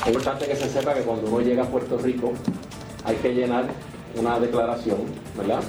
[0.00, 2.32] Es importante que se sepa que cuando uno llega a Puerto Rico
[3.04, 3.66] hay que llenar
[4.16, 4.98] una declaración,
[5.36, 5.62] ¿verdad?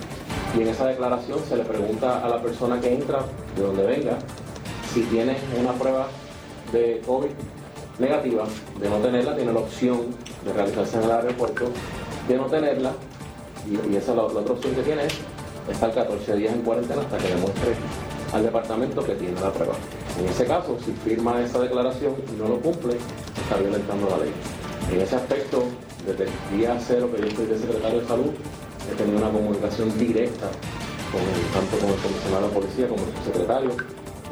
[0.57, 3.19] Y en esa declaración se le pregunta a la persona que entra,
[3.55, 4.17] de donde venga,
[4.93, 6.07] si tiene una prueba
[6.71, 7.29] de COVID
[7.99, 8.45] negativa,
[8.79, 11.65] de no tenerla, tiene la opción de realizarse en el aeropuerto,
[12.27, 12.93] de no tenerla,
[13.69, 15.19] y, esa es la, la otra opción que tiene, es
[15.69, 17.75] estar 14 días en cuarentena hasta que demuestre
[18.33, 19.73] al departamento que tiene la prueba.
[20.19, 22.95] En ese caso, si firma esa declaración y no lo cumple,
[23.41, 24.33] está violentando la ley.
[24.91, 25.63] En ese aspecto,
[26.05, 28.31] desde el día cero que yo estoy de secretario de salud,
[28.91, 30.49] he tenido una comunicación directa
[31.53, 33.71] tanto con el comisionado de policía como el secretario,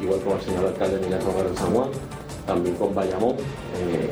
[0.00, 1.90] igual con el señor alcalde Miguel Romero en San Juan,
[2.46, 4.08] también con Bayamón, eh,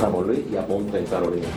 [0.00, 1.48] Ramón Luis y Aponte en Carolina.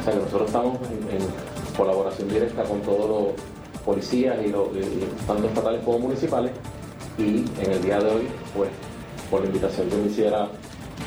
[0.00, 0.78] O sea que nosotros estamos
[1.10, 6.50] en, colaboración directa con todos los policías y, los, y- tanto estatales como municipales
[7.16, 8.68] y en el día de hoy, pues,
[9.30, 10.48] por la invitación que me hiciera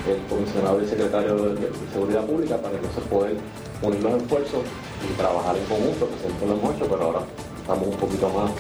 [0.08, 3.36] el comisionado y secretario de, de Seguridad Pública para entonces poder
[3.84, 4.62] unir los esfuerzos
[5.10, 7.20] y trabajar en conjunto, que siempre lo hemos hecho, pero ahora
[7.60, 8.52] estamos un poquito más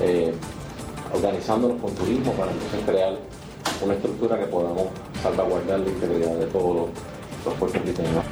[0.00, 0.34] eh,
[1.14, 3.18] organizándonos con turismo para entonces crear
[3.82, 4.88] una estructura que podamos
[5.22, 6.88] salvaguardar la integridad de todos los,
[7.44, 8.24] los puertorriqueños.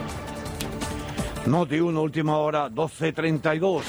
[1.46, 3.82] Noti 1, última hora, 12.32.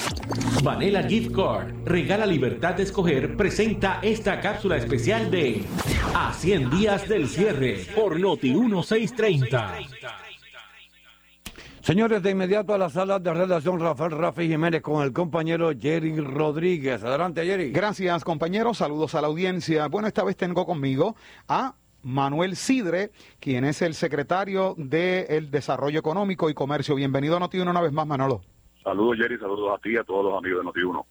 [0.63, 5.63] Vanilla Gift Card, regala libertad de escoger, presenta esta cápsula especial de
[6.13, 10.26] A 100 días del cierre por Noti 1630.
[11.87, 16.19] Señores, de inmediato a la sala de redacción Rafael Rafi Jiménez con el compañero Jerry
[16.19, 17.01] Rodríguez.
[17.01, 17.71] Adelante, Jerry.
[17.71, 18.79] Gracias, compañeros.
[18.79, 19.87] Saludos a la audiencia.
[19.87, 21.15] Bueno, esta vez tengo conmigo
[21.47, 26.93] a Manuel Sidre, quien es el secretario del Desarrollo Económico y Comercio.
[26.93, 28.41] Bienvenido a noti una vez más, Manolo.
[28.83, 31.05] Saludos, Jerry, saludos a ti y a todos los amigos de Noti1.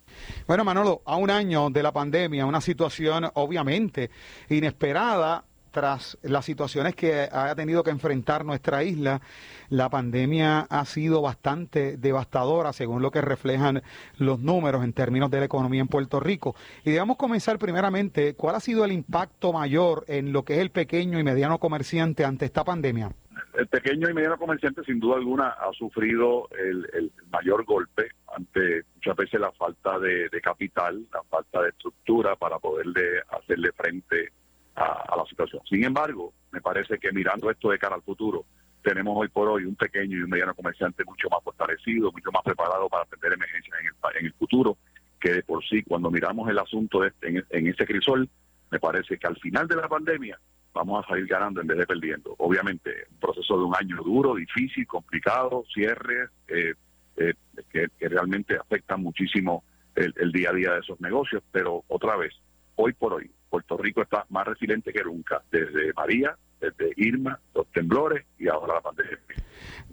[0.46, 4.10] Bueno, Manolo, a un año de la pandemia, una situación obviamente
[4.50, 5.42] inesperada
[5.76, 9.20] tras las situaciones que ha tenido que enfrentar nuestra isla,
[9.68, 13.82] la pandemia ha sido bastante devastadora según lo que reflejan
[14.18, 16.54] los números en términos de la economía en Puerto Rico.
[16.84, 20.70] Y debemos comenzar primeramente, ¿cuál ha sido el impacto mayor en lo que es el
[20.70, 23.10] pequeño y mediano comerciante ante esta pandemia?
[23.54, 29.16] El pequeño y mediano comerciante, sin duda alguna, ha sufrido el, mayor golpe ante muchas
[29.16, 34.30] veces la falta de, de capital, la falta de estructura para poderle hacerle frente
[34.74, 35.62] a, a la situación.
[35.68, 38.44] Sin embargo, me parece que mirando esto de cara al futuro,
[38.86, 42.44] tenemos hoy por hoy un pequeño y un mediano comerciante mucho más fortalecido, mucho más
[42.44, 44.78] preparado para atender emergencias en el, en el futuro,
[45.20, 48.28] que de por sí, cuando miramos el asunto de este- en, en ese crisol,
[48.70, 50.38] me parece que al final de la pandemia
[50.72, 52.36] vamos a salir ganando en vez de perdiendo.
[52.38, 56.74] Obviamente, un proceso de un año duro, difícil, complicado, cierres eh,
[57.16, 57.34] eh,
[57.72, 59.64] que, realmente afectan muchísimo
[59.96, 62.34] el día a día de esos negocios, pero otra vez,
[62.76, 67.66] hoy por hoy, Puerto Rico está más resiliente que nunca, desde María, desde Irma, los
[67.72, 69.18] temblores y ahora la pandemia.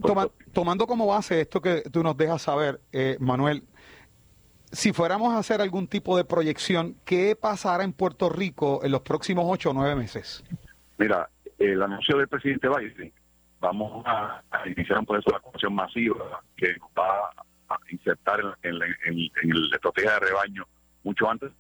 [0.02, 3.64] Toma- tomando como base esto que tú nos dejas saber, eh, Manuel,
[4.72, 9.02] si fuéramos a hacer algún tipo de proyección, ¿qué pasará en Puerto Rico en los
[9.02, 10.44] próximos ocho o nueve meses?
[10.98, 13.14] Mira, el anuncio del presidente Biden,
[13.60, 17.30] vamos a, a iniciar un proceso de vacunación masiva que nos va
[17.70, 20.66] a insertar en, en la- en- en la estrategia de rebaño
[21.04, 21.52] mucho antes.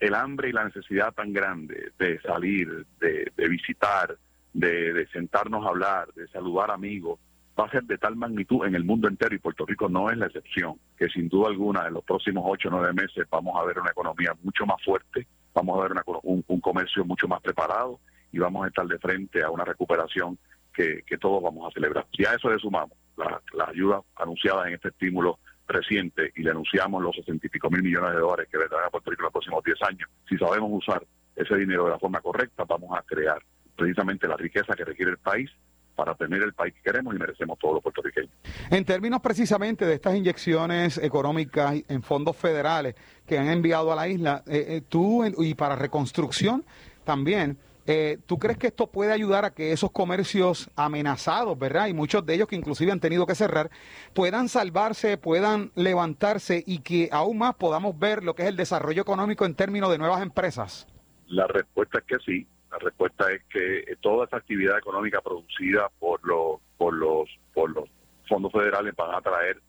[0.00, 4.16] El hambre y la necesidad tan grande de salir, de, de visitar,
[4.58, 7.20] de, sentarnos a hablar, de saludar amigos,
[7.58, 10.16] va a ser de tal magnitud en el mundo entero y Puerto Rico no es
[10.16, 13.64] la excepción, que sin duda alguna en los próximos ocho o nueve meses vamos a
[13.64, 18.00] ver una economía mucho más fuerte, vamos a ver una un, comercio mucho más preparado
[18.32, 20.38] y vamos a estar de frente a una recuperación
[20.72, 22.06] que, que todos vamos a celebrar.
[22.14, 26.50] Si a eso le sumamos la, la ayuda anunciada en este estímulo reciente y le
[26.50, 29.24] anunciamos los 60 y pico mil millones de dólares que vendrán a Puerto Rico en
[29.24, 31.02] los próximos 10 años, si sabemos usar
[31.34, 33.42] ese dinero de la forma correcta, vamos a crear
[33.76, 35.50] precisamente la riqueza que requiere el país
[35.94, 38.30] para tener el país que queremos y merecemos todos los puertorriqueños.
[38.70, 42.94] En términos precisamente de estas inyecciones económicas en fondos federales
[43.26, 46.64] que han enviado a la isla, eh, eh, tú y para reconstrucción
[47.04, 47.56] también,
[47.88, 51.86] eh, ¿tú crees que esto puede ayudar a que esos comercios amenazados, verdad?
[51.86, 53.70] Y muchos de ellos que inclusive han tenido que cerrar,
[54.12, 59.02] puedan salvarse, puedan levantarse y que aún más podamos ver lo que es el desarrollo
[59.02, 60.88] económico en términos de nuevas empresas?
[61.28, 62.46] La respuesta es que sí.
[62.70, 67.70] La respuesta es que eh, toda esa actividad económica producida por los por los por
[67.70, 67.88] los
[68.28, 69.60] fondos federales van a traer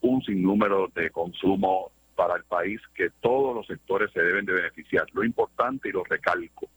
[0.00, 5.06] un sinnúmero de consumo para el país que todos los sectores se deben de beneficiar.
[5.12, 6.68] Lo importante, y lo recalco,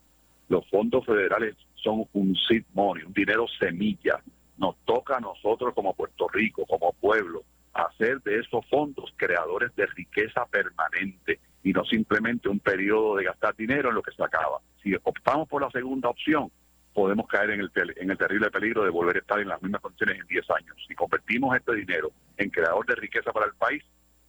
[0.50, 4.22] los fondos federales son un seed money, un dinero semilla.
[4.58, 9.86] Nos toca a nosotros como Puerto Rico, como pueblo, hacer de esos fondos creadores de
[9.86, 14.60] riqueza permanente y no simplemente un periodo de gastar dinero en lo que se acaba.
[14.82, 16.50] Si optamos por la segunda opción,
[16.94, 19.82] podemos caer en el, en el terrible peligro de volver a estar en las mismas
[19.82, 20.78] condiciones en 10 años.
[20.88, 23.84] Si convertimos este dinero en creador de riqueza para el país,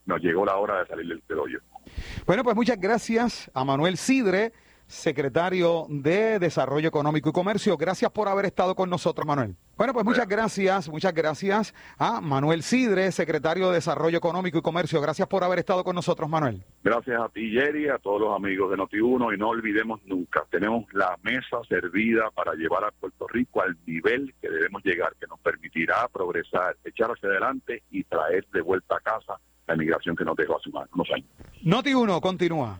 [0.05, 1.59] nos llegó la hora de salir del hoyo.
[2.25, 4.51] Bueno, pues muchas gracias a Manuel Sidre
[4.89, 7.77] secretario de Desarrollo Económico y Comercio.
[7.77, 9.55] Gracias por haber estado con nosotros, Manuel.
[9.77, 14.99] Bueno, pues muchas gracias, muchas gracias a Manuel Sidre, secretario de Desarrollo Económico y Comercio.
[14.99, 16.63] Gracias por haber estado con nosotros, Manuel.
[16.83, 20.85] Gracias a ti, Jerry, a todos los amigos de Noti1 y no olvidemos nunca, tenemos
[20.91, 25.39] la mesa servida para llevar a Puerto Rico al nivel que debemos llegar, que nos
[25.39, 30.35] permitirá progresar, echar hacia adelante y traer de vuelta a casa la migración que nos
[30.35, 31.29] dejó hace unos años.
[31.63, 32.79] Noti1 continúa.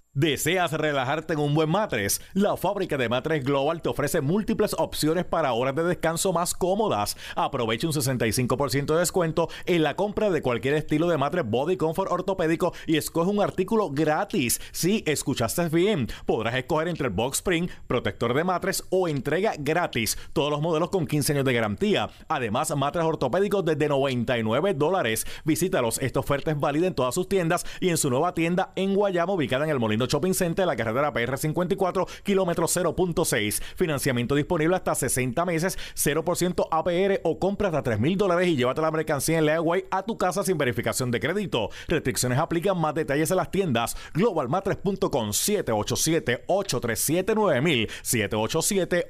[0.13, 2.19] ¿Deseas relajarte en un buen matres?
[2.33, 7.15] La fábrica de matres Global te ofrece múltiples opciones para horas de descanso más cómodas.
[7.33, 12.11] Aprovecha un 65% de descuento en la compra de cualquier estilo de matres Body Comfort
[12.11, 14.59] ortopédico y escoge un artículo gratis.
[14.73, 20.17] Si escuchaste bien, podrás escoger entre Box Spring, protector de matres o entrega gratis.
[20.33, 22.09] Todos los modelos con 15 años de garantía.
[22.27, 25.25] Además, matres ortopédicos desde 99 dólares.
[25.45, 25.99] Visítalos.
[25.99, 29.31] Esta oferta es válida en todas sus tiendas y en su nueva tienda en Guayama,
[29.31, 33.61] ubicada en el Molino Shopping Center, la carretera PR54, kilómetro 0.6.
[33.75, 38.81] Financiamiento disponible hasta 60 meses, 0% APR o compra hasta 3 mil dólares y llévate
[38.81, 41.69] la mercancía en Leaway a tu casa sin verificación de crédito.
[41.87, 43.95] Restricciones aplican, más detalles en las tiendas.
[44.13, 47.89] Globalmatres.com 787-837-9000.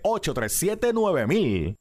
[0.03, 1.80] 787-837-9000.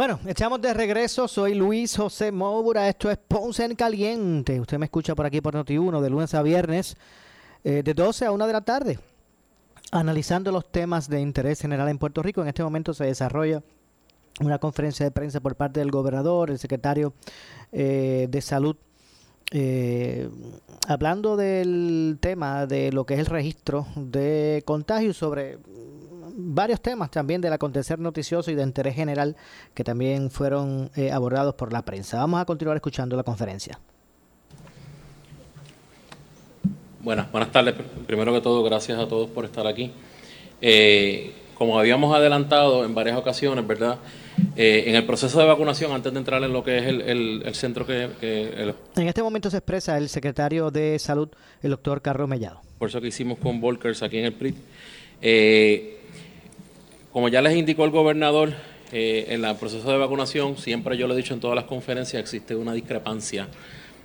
[0.00, 1.28] Bueno, echamos de regreso.
[1.28, 2.88] Soy Luis José Moura.
[2.88, 4.58] Esto es Ponce en Caliente.
[4.58, 6.96] Usted me escucha por aquí por Noti1 de lunes a viernes,
[7.64, 8.98] eh, de 12 a 1 de la tarde,
[9.92, 12.40] analizando los temas de interés general en Puerto Rico.
[12.40, 13.62] En este momento se desarrolla
[14.40, 17.12] una conferencia de prensa por parte del gobernador, el secretario
[17.70, 18.76] eh, de Salud.
[19.52, 20.30] Eh,
[20.88, 25.58] hablando del tema de lo que es el registro de contagios sobre
[26.40, 29.36] varios temas también del acontecer noticioso y de interés general
[29.74, 32.18] que también fueron eh, abordados por la prensa.
[32.18, 33.78] Vamos a continuar escuchando la conferencia.
[37.00, 37.74] Buenas, buenas tardes.
[38.06, 39.90] Primero que todo, gracias a todos por estar aquí.
[40.60, 43.98] Eh, como habíamos adelantado en varias ocasiones, ¿verdad?
[44.56, 47.86] Eh, en el proceso de vacunación, antes de entrar en lo que es el, centro
[47.86, 48.08] que...
[48.96, 51.28] En este momento se expresa el secretario de Salud,
[51.62, 52.62] el doctor Carlos Mellado.
[52.78, 54.56] Por eso que hicimos con Volkers aquí en el PRIT.
[55.20, 55.98] Eh,
[57.12, 58.52] como ya les indicó el gobernador,
[58.92, 62.20] eh, en el proceso de vacunación, siempre yo lo he dicho en todas las conferencias,
[62.20, 63.48] existe una discrepancia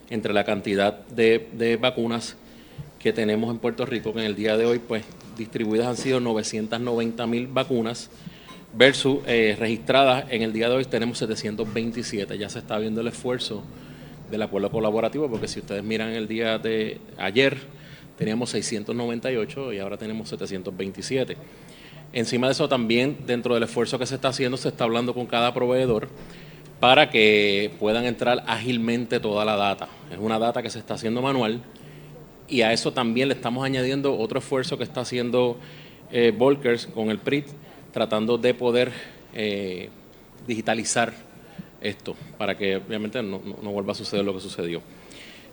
[0.10, 2.36] entre la cantidad de, vacunas
[3.00, 5.04] que tenemos en Puerto Rico, que en el día de hoy, pues,
[5.38, 8.10] distribuidas han sido 990 mil vacunas,
[8.78, 12.38] versus eh, registradas en el día de hoy tenemos 727.
[12.38, 13.64] Ya se está viendo el esfuerzo
[14.30, 17.58] del acuerdo colaborativo, porque si ustedes miran el día de ayer,
[18.18, 21.38] teníamos 698 y ahora tenemos 727.
[22.16, 25.26] Encima de eso también, dentro del esfuerzo que se está haciendo, se está hablando con
[25.26, 26.08] cada proveedor
[26.80, 29.90] para que puedan entrar ágilmente toda la data.
[30.10, 31.62] Es una data que se está haciendo manual
[32.48, 35.58] y a eso también le estamos añadiendo otro esfuerzo que está haciendo
[36.10, 37.48] eh, Volkers con el PRIT,
[37.92, 38.94] tratando de poder
[39.34, 39.90] eh,
[40.48, 41.14] digitalizar
[41.82, 44.82] esto para que obviamente no, vuelva a suceder lo que sucedió.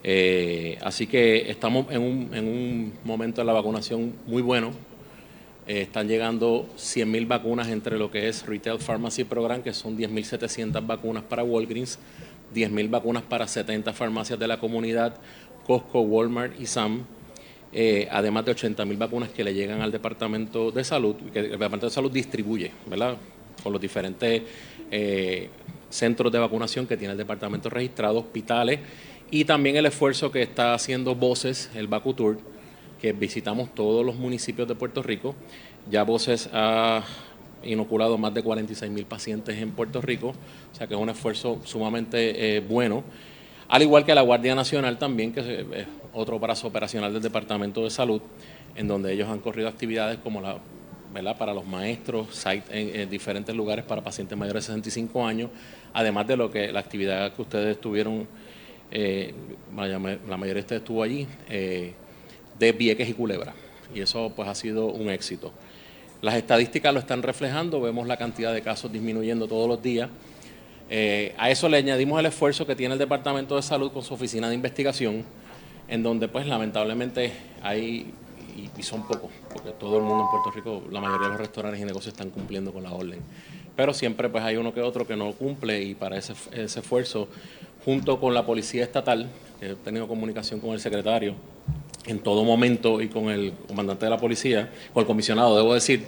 [0.04, 4.91] Eh, así que estamos en un, en un momento de la vacunación muy bueno.
[5.72, 10.86] Eh, están llegando 100.000 vacunas entre lo que es Retail Pharmacy Program, que son 10.700
[10.86, 11.98] vacunas para Walgreens,
[12.54, 15.14] 10.000 vacunas para 70 farmacias de la comunidad,
[15.66, 17.06] Costco, Walmart y SAM,
[17.72, 21.86] eh, además de 80.000 vacunas que le llegan al Departamento de Salud, que el Departamento
[21.86, 23.16] de Salud distribuye, ¿verdad?
[23.62, 24.42] Con los diferentes
[24.90, 25.48] eh,
[25.88, 28.78] centros de vacunación que tiene el Departamento registrado, hospitales,
[29.30, 32.52] y también el esfuerzo que está haciendo Voces, el VacuTour,
[33.02, 35.34] que visitamos todos los municipios de Puerto Rico.
[35.90, 37.02] Ya Voces ha
[37.64, 40.28] inoculado más de 46 mil pacientes en Puerto Rico,
[40.72, 43.02] o sea que es un esfuerzo sumamente eh, bueno.
[43.68, 47.90] Al igual que la Guardia Nacional también, que es otro brazo operacional del Departamento de
[47.90, 48.22] Salud,
[48.76, 50.58] en donde ellos han corrido actividades como la
[51.12, 51.36] ¿verdad?
[51.36, 55.50] para los maestros, site en, diferentes lugares para pacientes mayores de 65 años,
[55.92, 58.28] además de lo que la actividad que ustedes tuvieron,
[58.92, 59.34] eh,
[59.76, 61.94] la mayoría de ustedes estuvo allí, eh,
[62.58, 63.54] de Vieques y Culebra.
[63.94, 65.52] Y eso pues ha sido un éxito.
[66.22, 70.08] Las estadísticas lo están reflejando, vemos la cantidad de casos disminuyendo todos los días.
[70.88, 74.14] Eh, a eso le añadimos el esfuerzo que tiene el Departamento de Salud con su
[74.14, 75.24] oficina de investigación,
[75.88, 77.32] en donde pues lamentablemente
[77.62, 78.12] hay,
[78.56, 81.80] y, son pocos, porque todo el mundo en Puerto Rico, la mayoría de los restaurantes
[81.80, 83.20] y negocios están cumpliendo con la orden.
[83.74, 87.28] Pero siempre pues hay uno que otro que no cumple y para ese, esfuerzo,
[87.84, 89.28] junto con la Policía Estatal,
[89.58, 91.34] que he tenido comunicación con el secretario,
[92.06, 96.04] en todo momento y con el comandante de la policía, con el comisionado, debo decir,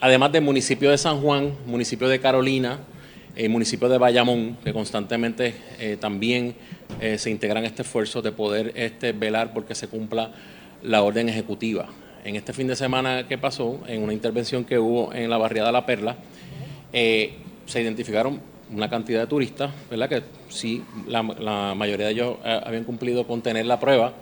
[0.00, 2.80] además del municipio de San Juan, municipio de Carolina,
[3.34, 6.54] el municipio de Bayamón, que constantemente eh, también
[7.00, 10.30] eh, se integran este esfuerzo de poder este, velar porque se cumpla
[10.82, 11.86] la orden ejecutiva.
[12.24, 15.70] En este fin de semana que pasó, en una intervención que hubo en la barriada
[15.70, 16.16] La Perla,
[16.92, 17.34] eh,
[17.66, 18.40] se identificaron
[18.72, 20.08] una cantidad de turistas, ¿verdad?
[20.08, 24.14] Que sí, la mayoría de ellos habían cumplido con tener la prueba,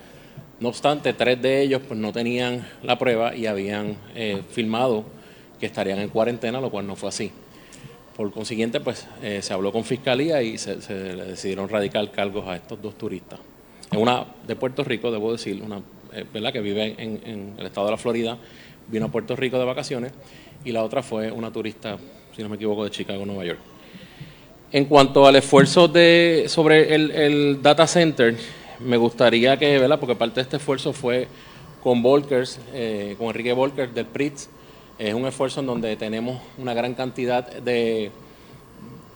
[0.64, 5.04] no obstante, tres de ellos pues, no tenían la prueba y habían eh, filmado
[5.60, 7.30] que estarían en cuarentena, lo cual no fue así.
[8.16, 12.56] Por consiguiente, pues eh, se habló con fiscalía y se, le decidieron radicar cargos a
[12.56, 13.40] estos dos turistas.
[13.94, 15.82] Una de Puerto Rico, debo decir, una
[16.14, 16.50] eh, ¿verdad?
[16.50, 18.38] que vive en, el estado de la Florida,
[18.88, 20.12] vino a Puerto Rico de vacaciones,
[20.64, 21.98] y la otra fue una turista,
[22.34, 23.60] si no me equivoco, de Chicago, Nueva York.
[24.72, 28.34] En cuanto al esfuerzo de, sobre el, el data center,
[28.80, 29.98] me gustaría que, ¿verdad?
[29.98, 31.28] Porque parte de este esfuerzo fue
[31.82, 34.48] con Volkers, eh, con Enrique Volker del PRITZ.
[34.98, 38.10] Es un esfuerzo en donde tenemos una gran cantidad de,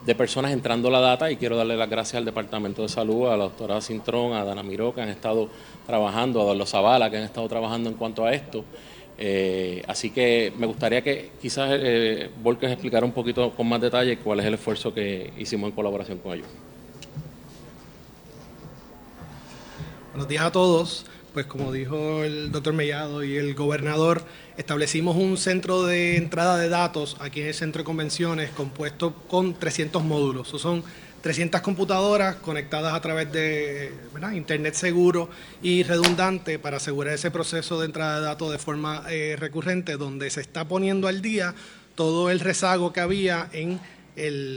[0.04, 3.36] de personas entrando la data y quiero darle las gracias al Departamento de Salud, a
[3.36, 5.48] la doctora Cintrón, a Dana Miró, que han estado
[5.86, 8.64] trabajando, a Don Zavala, que han estado trabajando en cuanto a esto.
[9.20, 14.18] Eh, así que me gustaría que quizás eh, Volkers explicara un poquito con más detalle
[14.18, 16.48] cuál es el esfuerzo que hicimos en colaboración con ellos.
[20.18, 21.06] Buenos días a todos.
[21.32, 24.24] Pues como dijo el doctor Mellado y el gobernador,
[24.56, 29.54] establecimos un centro de entrada de datos aquí en el centro de convenciones compuesto con
[29.54, 30.48] 300 módulos.
[30.48, 30.82] son
[31.20, 33.92] 300 computadoras conectadas a través de
[34.34, 35.30] Internet seguro
[35.62, 40.30] y redundante para asegurar ese proceso de entrada de datos de forma eh, recurrente, donde
[40.30, 41.54] se está poniendo al día
[41.94, 43.78] todo el rezago que había en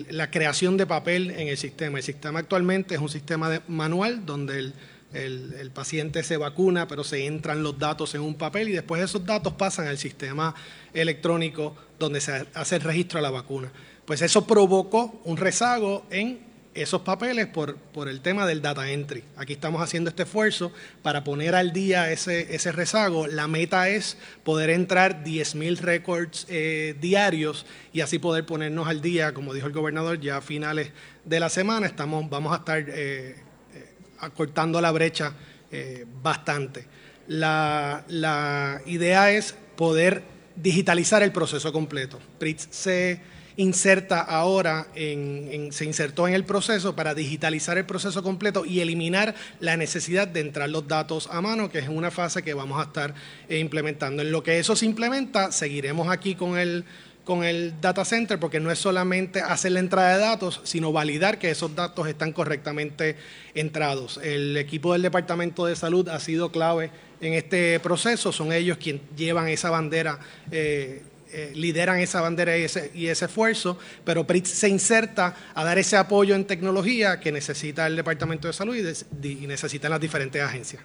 [0.09, 1.99] la creación de papel en el sistema.
[1.99, 4.73] El sistema actualmente es un sistema manual donde el
[5.13, 9.25] el, paciente se vacuna, pero se entran los datos en un papel y después esos
[9.25, 10.53] datos pasan al sistema
[10.93, 13.71] electrónico donde se hace el registro de la vacuna.
[14.05, 19.23] Pues eso provocó un rezago en esos papeles por, por el tema del data entry.
[19.35, 23.27] Aquí estamos haciendo este esfuerzo para poner al día ese, ese rezago.
[23.27, 29.33] La meta es poder entrar 10.000 récords eh, diarios y así poder ponernos al día,
[29.33, 30.91] como dijo el gobernador, ya a finales
[31.25, 32.85] de la semana estamos, vamos a estar...
[32.87, 33.35] Eh,
[34.21, 35.33] acortando la brecha
[35.71, 36.85] eh, bastante.
[37.27, 40.23] La, idea es poder
[40.55, 42.19] digitalizar el proceso completo.
[42.39, 43.21] PRITS se
[43.57, 49.35] inserta ahora, en, se insertó en el proceso para digitalizar el proceso completo y eliminar
[49.59, 52.87] la necesidad de entrar los datos a mano, que es una fase que vamos a
[52.87, 53.13] estar
[53.49, 54.21] eh, implementando.
[54.21, 56.85] En lo que eso se implementa, seguiremos aquí con el
[57.23, 61.37] con el data center porque no es solamente hacer la entrada de datos, sino validar
[61.39, 63.15] que esos datos están correctamente
[63.53, 64.19] entrados.
[64.23, 66.89] El equipo del Departamento de Salud ha sido clave
[67.21, 70.19] en este proceso, son ellos quienes llevan esa bandera.
[70.51, 71.03] Eh,
[71.33, 76.35] eh, lideran esa bandera y ese, esfuerzo, pero PRIT se inserta a dar ese apoyo
[76.35, 80.83] en tecnología que necesita el Departamento de Salud y, y necesitan las diferentes agencias.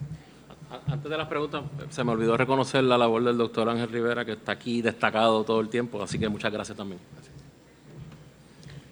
[0.86, 4.32] Antes de las preguntas, se me olvidó reconocer la labor del doctor Ángel Rivera, que
[4.32, 7.00] está aquí destacado todo el tiempo, así que muchas gracias también.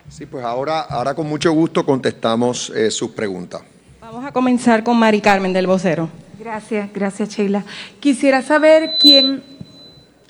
[0.09, 3.63] Sí, pues ahora, ahora con mucho gusto contestamos eh, sus preguntas.
[4.01, 6.09] Vamos a comenzar con Mari Carmen del vocero.
[6.39, 7.65] Gracias, gracias Sheila.
[8.01, 9.43] Quisiera saber quién,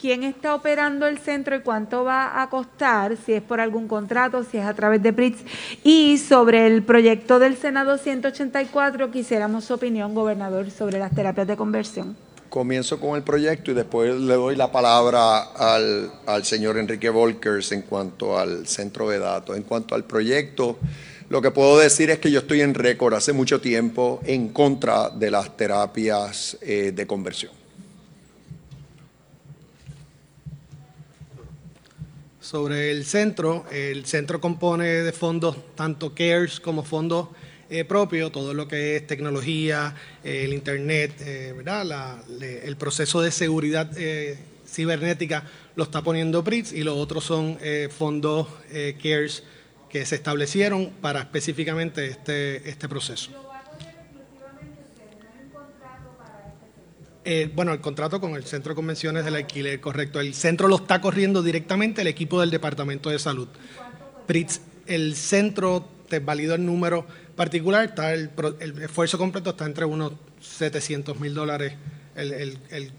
[0.05, 4.45] quién está operando el centro y cuánto va a costar, si es por algún contrato,
[4.45, 5.41] si es a través de PRITS.
[5.83, 11.57] Y sobre el proyecto del Senado 184, quisiéramos su opinión, gobernador, sobre las terapias de
[11.57, 12.19] conversión.
[12.51, 17.81] Comienzo con el proyecto y después le doy la palabra al, señor Enrique Volkers en
[17.81, 19.57] cuanto al centro de datos.
[19.57, 20.77] En cuanto al proyecto,
[21.31, 25.09] lo que puedo decir es que yo estoy en récord hace mucho tiempo en contra
[25.09, 27.64] de las terapias eh, de conversión.
[32.49, 37.29] Sobre el centro, el centro compone de fondos tanto CARES como fondos
[37.71, 41.87] eh, propios, todo lo que es tecnología, eh, el Internet, eh, ¿verdad?
[41.87, 44.37] La- le- el proceso de seguridad eh,
[44.69, 48.47] cibernética lo está poniendo PRITS y los otros son eh, fondos
[49.03, 49.43] CARES
[49.89, 53.31] que se establecieron para específicamente este, este proceso.
[57.25, 60.21] Eh, bueno, el contrato con el Centro de Convenciones del Alquiler, correcto.
[60.21, 63.49] El centro lo está corriendo directamente el equipo del Departamento de Salud.
[64.27, 69.87] PRITS, el centro, te valido el número particular, está el, el esfuerzo completo está entre
[69.87, 71.73] unos 700 mil dólares
[72.15, 72.91] el- el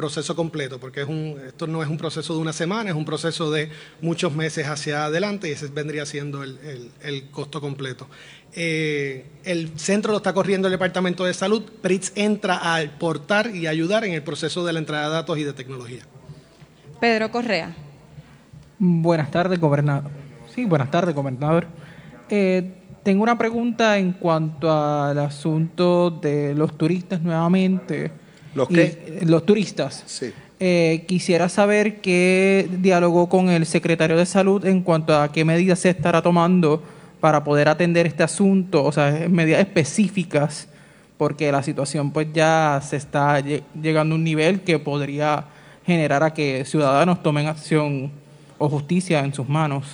[0.00, 3.04] proceso completo, porque es un, esto no es un proceso de una semana, es un
[3.04, 3.68] proceso de
[4.00, 8.06] muchos meses hacia adelante y ese vendría siendo el, el- el costo completo.
[8.54, 13.66] Eh, el centro lo está corriendo el Departamento de Salud, PRITS entra a aportar y
[13.66, 16.02] ayudar en el proceso de la entrada de datos y de tecnología.
[17.00, 17.74] Pedro Correa.
[18.78, 20.10] Buenas tardes, gobernador.
[20.54, 21.66] Sí, buenas tardes, gobernador.
[22.28, 22.72] Eh,
[23.02, 28.10] tengo una pregunta en cuanto al asunto de los turistas nuevamente.
[28.54, 29.18] ¿Los Y- qué?
[29.26, 30.02] los turistas.
[30.06, 30.32] Sí.
[30.58, 35.78] Eh, quisiera saber qué dialogó con el secretario de Salud en cuanto a qué medidas
[35.78, 36.82] se estará tomando
[37.20, 40.68] para poder atender este asunto, o sea, medidas específicas,
[41.16, 45.44] porque la situación pues ya se está lle- llegando a un nivel que podría
[45.86, 48.10] generar a que ciudadanos tomen acción
[48.58, 49.84] o justicia en sus manos.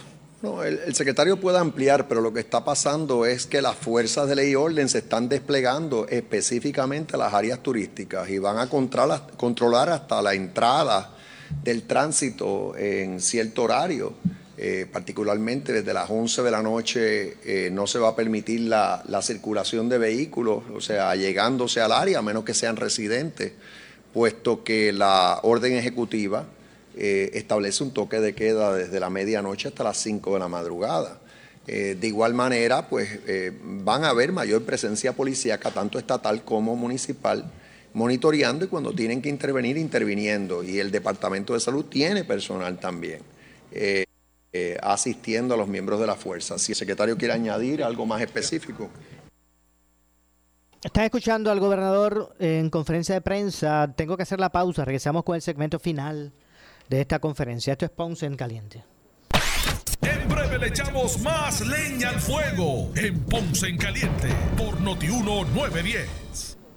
[0.46, 4.36] No, el, secretario puede ampliar, pero lo que está pasando es que las fuerzas de
[4.36, 9.26] ley y orden se están desplegando específicamente a las áreas turísticas y van a controlar,
[9.36, 11.10] controlar hasta la entrada
[11.64, 14.14] del tránsito en cierto horario.
[14.56, 19.02] Eh, particularmente desde las 11 de la noche eh, no se va a permitir la,
[19.06, 23.52] la circulación de vehículos, o sea, llegándose al área, a menos que sean residentes,
[24.14, 26.46] puesto que la orden ejecutiva
[26.98, 31.20] eh, establece un toque de queda desde la medianoche hasta las 5 de la madrugada.
[31.66, 36.74] Eh, de igual manera, pues eh, van a haber mayor presencia policíaca, tanto estatal como
[36.74, 37.52] municipal,
[37.92, 40.62] monitoreando y cuando tienen que intervenir, interviniendo.
[40.62, 43.20] Y el Departamento de Salud tiene personal también,
[44.80, 46.58] asistiendo a los miembros de la fuerza.
[46.58, 48.88] Si el secretario quiere añadir algo más específico.
[50.82, 53.92] Están escuchando al gobernador en conferencia de prensa.
[53.96, 54.84] Tengo que hacer la pausa.
[54.84, 56.32] Regresamos con el segmento final
[56.88, 57.72] de esta conferencia.
[57.72, 58.84] Esto es Ponce en Caliente.
[60.02, 66.55] En breve le echamos más leña al fuego en Ponce en Caliente por Notiuno 910.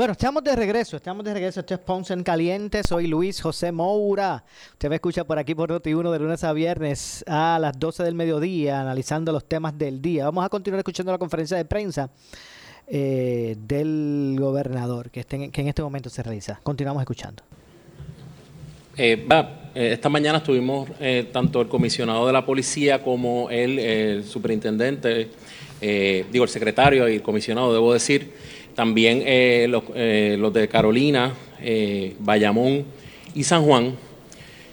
[0.00, 1.60] Bueno, estamos de regreso, estamos de regreso.
[1.60, 2.82] Esto es Ponce en Caliente.
[2.82, 4.42] Soy Luis José Moura.
[4.72, 8.14] Usted me escucha por aquí por Noti1 de lunes a viernes a las 12 del
[8.14, 10.24] mediodía, analizando los temas del día.
[10.24, 12.08] Vamos a continuar escuchando la conferencia de prensa
[12.86, 16.58] eh, del gobernador que, este- que en este momento se realiza.
[16.62, 17.42] Continuamos escuchando.
[18.96, 19.26] Eh,
[19.74, 25.28] eh, esta mañana estuvimos eh, tanto el comisionado de la policía como el, eh, superintendente,
[25.78, 28.32] digo el secretario y el comisionado, debo decir,
[28.74, 32.84] también eh, los, eh, los de Carolina, eh, Bayamón
[33.34, 33.94] y San Juan.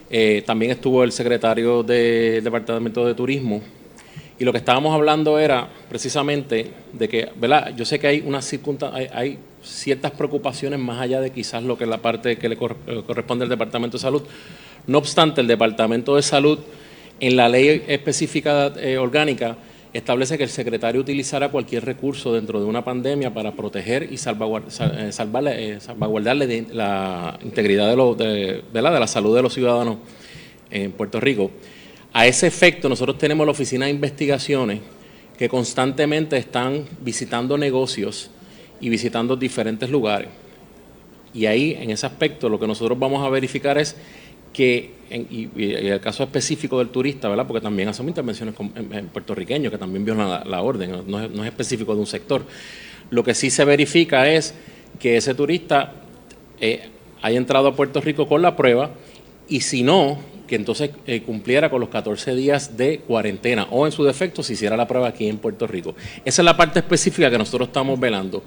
[0.10, 3.62] Eh, también estuvo el secretario del Departamento de Turismo.
[4.40, 7.76] Y lo que estábamos hablando era precisamente de que, ¿verdad?
[7.76, 11.84] Yo sé que hay unas circunsta- hay, ciertas preocupaciones más allá de quizás lo que
[11.84, 14.22] es la parte que le eh, corresponde al Departamento de Salud.
[14.86, 16.60] No obstante, el Departamento de Salud,
[17.20, 19.58] en la ley específica eh, orgánica,
[19.98, 24.72] establece que el secretario utilizará cualquier recurso dentro de una pandemia para proteger y salvaguardar,
[24.96, 29.98] eh, eh, salvaguardarle la integridad de, de, la salud de los ciudadanos
[30.70, 31.50] en Puerto Rico.
[32.14, 34.82] A ese efecto, nosotros tenemos la Oficina de Investigaciones
[35.38, 38.30] que constantemente están visitando negocios
[38.80, 40.30] y visitando diferentes lugares.
[41.34, 43.96] Y ahí, en ese aspecto, lo que nosotros vamos a verificar es
[44.58, 47.46] que, en, y, el caso específico del turista, ¿verdad?
[47.46, 52.00] porque también hacemos intervenciones en, puertorriqueños que también violan la, orden, no es, específico de
[52.00, 52.44] un sector.
[53.12, 54.56] Lo que sí se verifica es
[55.00, 55.94] que ese turista
[56.60, 56.90] eh,
[57.22, 58.90] haya entrado a Puerto Rico con la prueba
[59.48, 63.92] y si no, que entonces eh, cumpliera con los 14 días de cuarentena o en
[63.92, 65.94] su defecto si hiciera la prueba aquí en Puerto Rico.
[66.26, 68.44] Esa es la parte específica que nosotros estamos velando.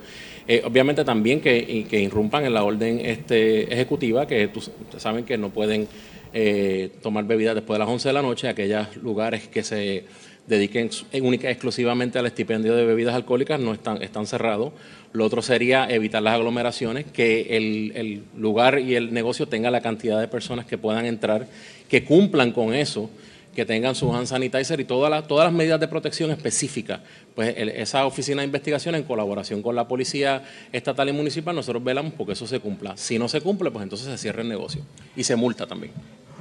[0.53, 4.51] Eh, obviamente también que, que, irrumpan en la orden este, ejecutiva, que
[4.99, 5.87] saben que no pueden
[6.35, 10.03] eh, tomar bebidas después de las 11 de la noche, aquellos lugares que se
[10.49, 10.91] dediquen
[11.23, 14.73] única exclusivamente al estipendio de bebidas alcohólicas no están, están cerrados.
[15.13, 19.83] Lo otro sería evitar las aglomeraciones, que el, el, lugar y el negocio tenga la
[19.83, 21.47] cantidad de personas que puedan entrar,
[21.89, 23.09] que cumplan con eso,
[23.55, 27.01] que tengan su hand sanitizer y todas las, todas las medidas de protección específicas.
[27.35, 30.43] Pues esa oficina de investigación en colaboración con la policía
[30.73, 32.97] estatal y municipal, nosotros velamos porque eso se cumpla.
[32.97, 34.83] Si no se cumple, pues entonces se cierra el negocio
[35.17, 35.93] y se multa también.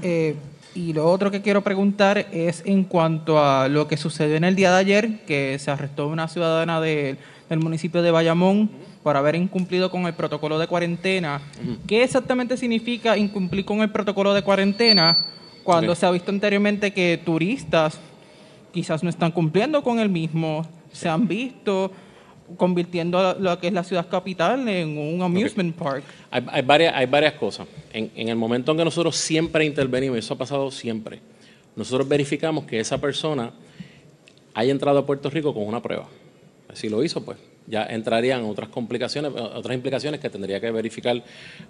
[0.01, 0.36] Eh,
[0.76, 4.55] y lo otro que quiero preguntar es en cuanto a lo que sucedió en el
[4.55, 7.18] día de ayer, que se arrestó una ciudadana del
[7.60, 8.70] municipio de Bayamón
[9.01, 11.41] por haber incumplido con el protocolo de cuarentena.
[11.88, 15.26] ¿Qué exactamente significa incumplir con el protocolo de cuarentena
[15.70, 17.99] cuando se ha visto anteriormente que turistas
[18.74, 20.67] quizás no están cumpliendo con el mismo?
[20.91, 21.91] Se han visto
[22.57, 26.03] convirtiendo lo que es la ciudad capital en un amusement park.
[26.32, 27.67] Hay, varias, hay varias cosas.
[27.93, 31.20] En, en, el momento en que nosotros siempre intervenimos, y eso ha pasado siempre,
[31.76, 33.51] nosotros verificamos que esa persona
[34.55, 36.07] haya entrado a Puerto Rico con una prueba.
[36.74, 37.38] Si lo hizo, pues
[37.70, 41.22] ya entrarían otras complicaciones, otras implicaciones que tendría que verificar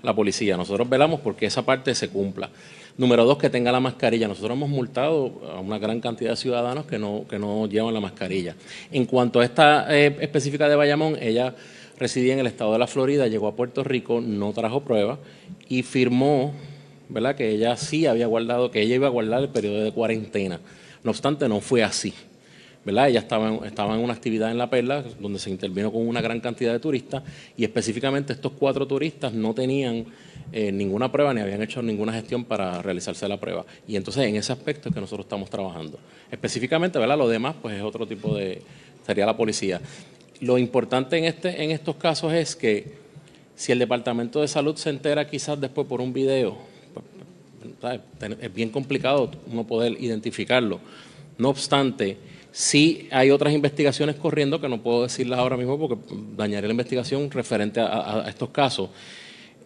[0.02, 0.56] la policía.
[0.56, 2.50] Nosotros velamos porque esa parte se cumpla.
[2.98, 4.28] Número dos, que tenga la mascarilla.
[4.28, 8.00] Nosotros hemos multado a una gran cantidad de ciudadanos que no, que no llevan la
[8.00, 8.56] mascarilla.
[8.92, 11.54] En cuanto a esta eh, específica de Bayamón, ella
[11.98, 15.20] residía en el estado de la Florida, llegó a Puerto Rico, no trajo pruebas
[15.68, 16.54] y firmó
[17.10, 17.36] ¿verdad?
[17.36, 20.62] que ella sí había guardado, que ella iba a guardar el periodo de cuarentena.
[21.04, 22.14] No obstante, no fue así.
[22.86, 23.10] ¿Verdad?
[23.10, 26.40] Ella estaba en, en una actividad en La Perla donde se intervino con una gran
[26.40, 27.24] cantidad de turistas
[27.58, 30.06] y específicamente estos cuatro turistas no tenían
[30.52, 33.66] eh, ninguna prueba ni habían hecho ninguna gestión para realizarse la prueba.
[33.88, 36.00] Y entonces en ese aspecto es que nosotros estamos trabajando.
[36.32, 37.18] Específicamente, ¿verdad?
[37.18, 38.62] Lo demás, pues es otro tipo de,
[39.06, 39.82] sería la policía.
[40.42, 42.98] Lo importante en, este, en estos casos es que
[43.56, 46.58] si el Departamento de Salud se entera quizás después por un video,
[46.94, 48.00] pues,
[48.40, 50.80] es bien complicado uno poder identificarlo.
[51.38, 52.18] No obstante,
[52.52, 55.98] sí hay otras investigaciones corriendo que no puedo decirlas ahora mismo porque
[56.36, 58.90] dañaría la investigación referente a estos casos.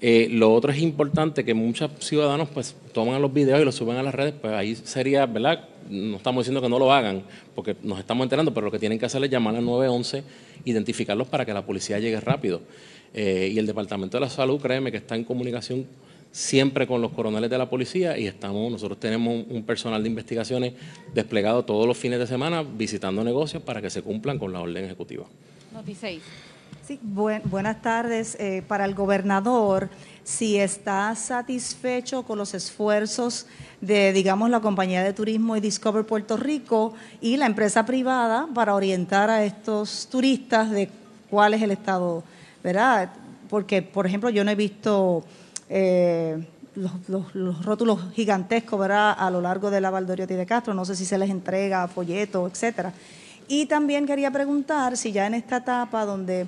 [0.06, 3.96] Eh, lo otro es importante que muchos ciudadanos pues toman los videos y los suben
[3.96, 5.70] a las redes, pues ahí sería, ¿verdad?
[5.90, 7.24] No estamos diciendo que no lo hagan,
[7.56, 10.26] porque nos estamos enterando, pero lo que tienen que hacer es llamar al 911,
[10.66, 12.60] identificarlos para que la policía llegue rápido.
[13.14, 15.88] Eh, y el Departamento de la Salud, créeme que está en comunicación
[16.34, 20.74] siempre con los coroneles de la policía y estamos, nosotros tenemos un personal de investigaciones
[21.14, 24.84] desplegado todos los fines de semana visitando negocios para que se cumplan con la orden
[24.84, 25.26] ejecutiva.
[26.86, 28.36] Sí, buenas tardes.
[28.40, 29.90] Eh, para el gobernador,
[30.24, 33.46] si está satisfecho con los esfuerzos
[33.80, 38.74] de, digamos, la compañía de turismo y Discover Puerto Rico y la empresa privada para
[38.74, 40.90] orientar a estos turistas de
[41.30, 42.24] cuál es el estado,
[42.64, 43.14] ¿verdad?
[43.50, 45.24] Porque, por ejemplo, yo no he visto
[45.76, 46.38] eh,
[46.76, 50.76] los, rótulos gigantescos, ¿verdad?, a lo largo de la Valdoriotti de Castro.
[50.76, 52.94] No sé si se les entrega folletos, etcétera.
[53.48, 56.46] Y también quería preguntar si ya en esta etapa donde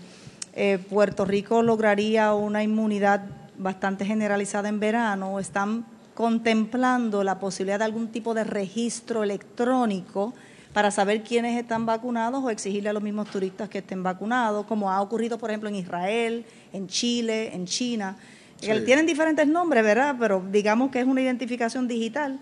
[0.54, 3.26] eh, Puerto Rico lograría una inmunidad
[3.58, 10.36] bastante generalizada en verano, están contemplando la posibilidad de algún tipo de registro electrónico
[10.72, 14.92] para saber quiénes están vacunados o exigirle a los mismos turistas que estén vacunados, como
[14.92, 18.18] ha ocurrido, por ejemplo, en Israel, en Chile, en China.
[18.60, 20.16] Tienen diferentes nombres, ¿verdad?
[20.20, 22.40] Pero digamos que es una identificación digital.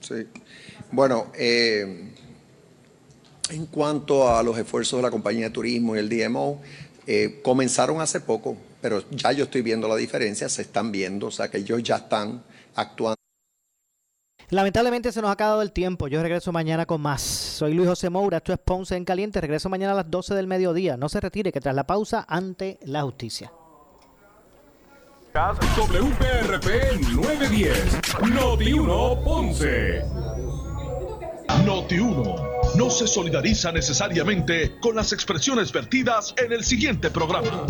[0.00, 0.26] Sí.
[0.90, 2.12] Bueno, eh,
[3.50, 6.60] en cuanto a los esfuerzos de la compañía de turismo y el DMO,
[7.06, 11.30] eh, comenzaron hace poco, pero ya yo estoy viendo la diferencia, se están viendo, o
[11.30, 12.42] sea que ellos ya están
[12.74, 13.16] actuando.
[14.50, 16.08] Lamentablemente se nos ha acabado el tiempo.
[16.08, 17.20] Yo regreso mañana con más.
[17.20, 19.40] Soy Luis José Moura, esto es Ponce en Caliente.
[19.40, 20.96] Regreso mañana a las 12 del mediodía.
[20.96, 23.52] No se retire, que tras la pausa ante la justicia.
[25.32, 26.66] WPRP
[27.14, 28.00] 910,
[28.34, 30.04] Noti 1 Ponce.
[31.64, 32.34] Noti 1
[32.74, 37.64] no se solidariza necesariamente con las expresiones vertidas en el siguiente programa.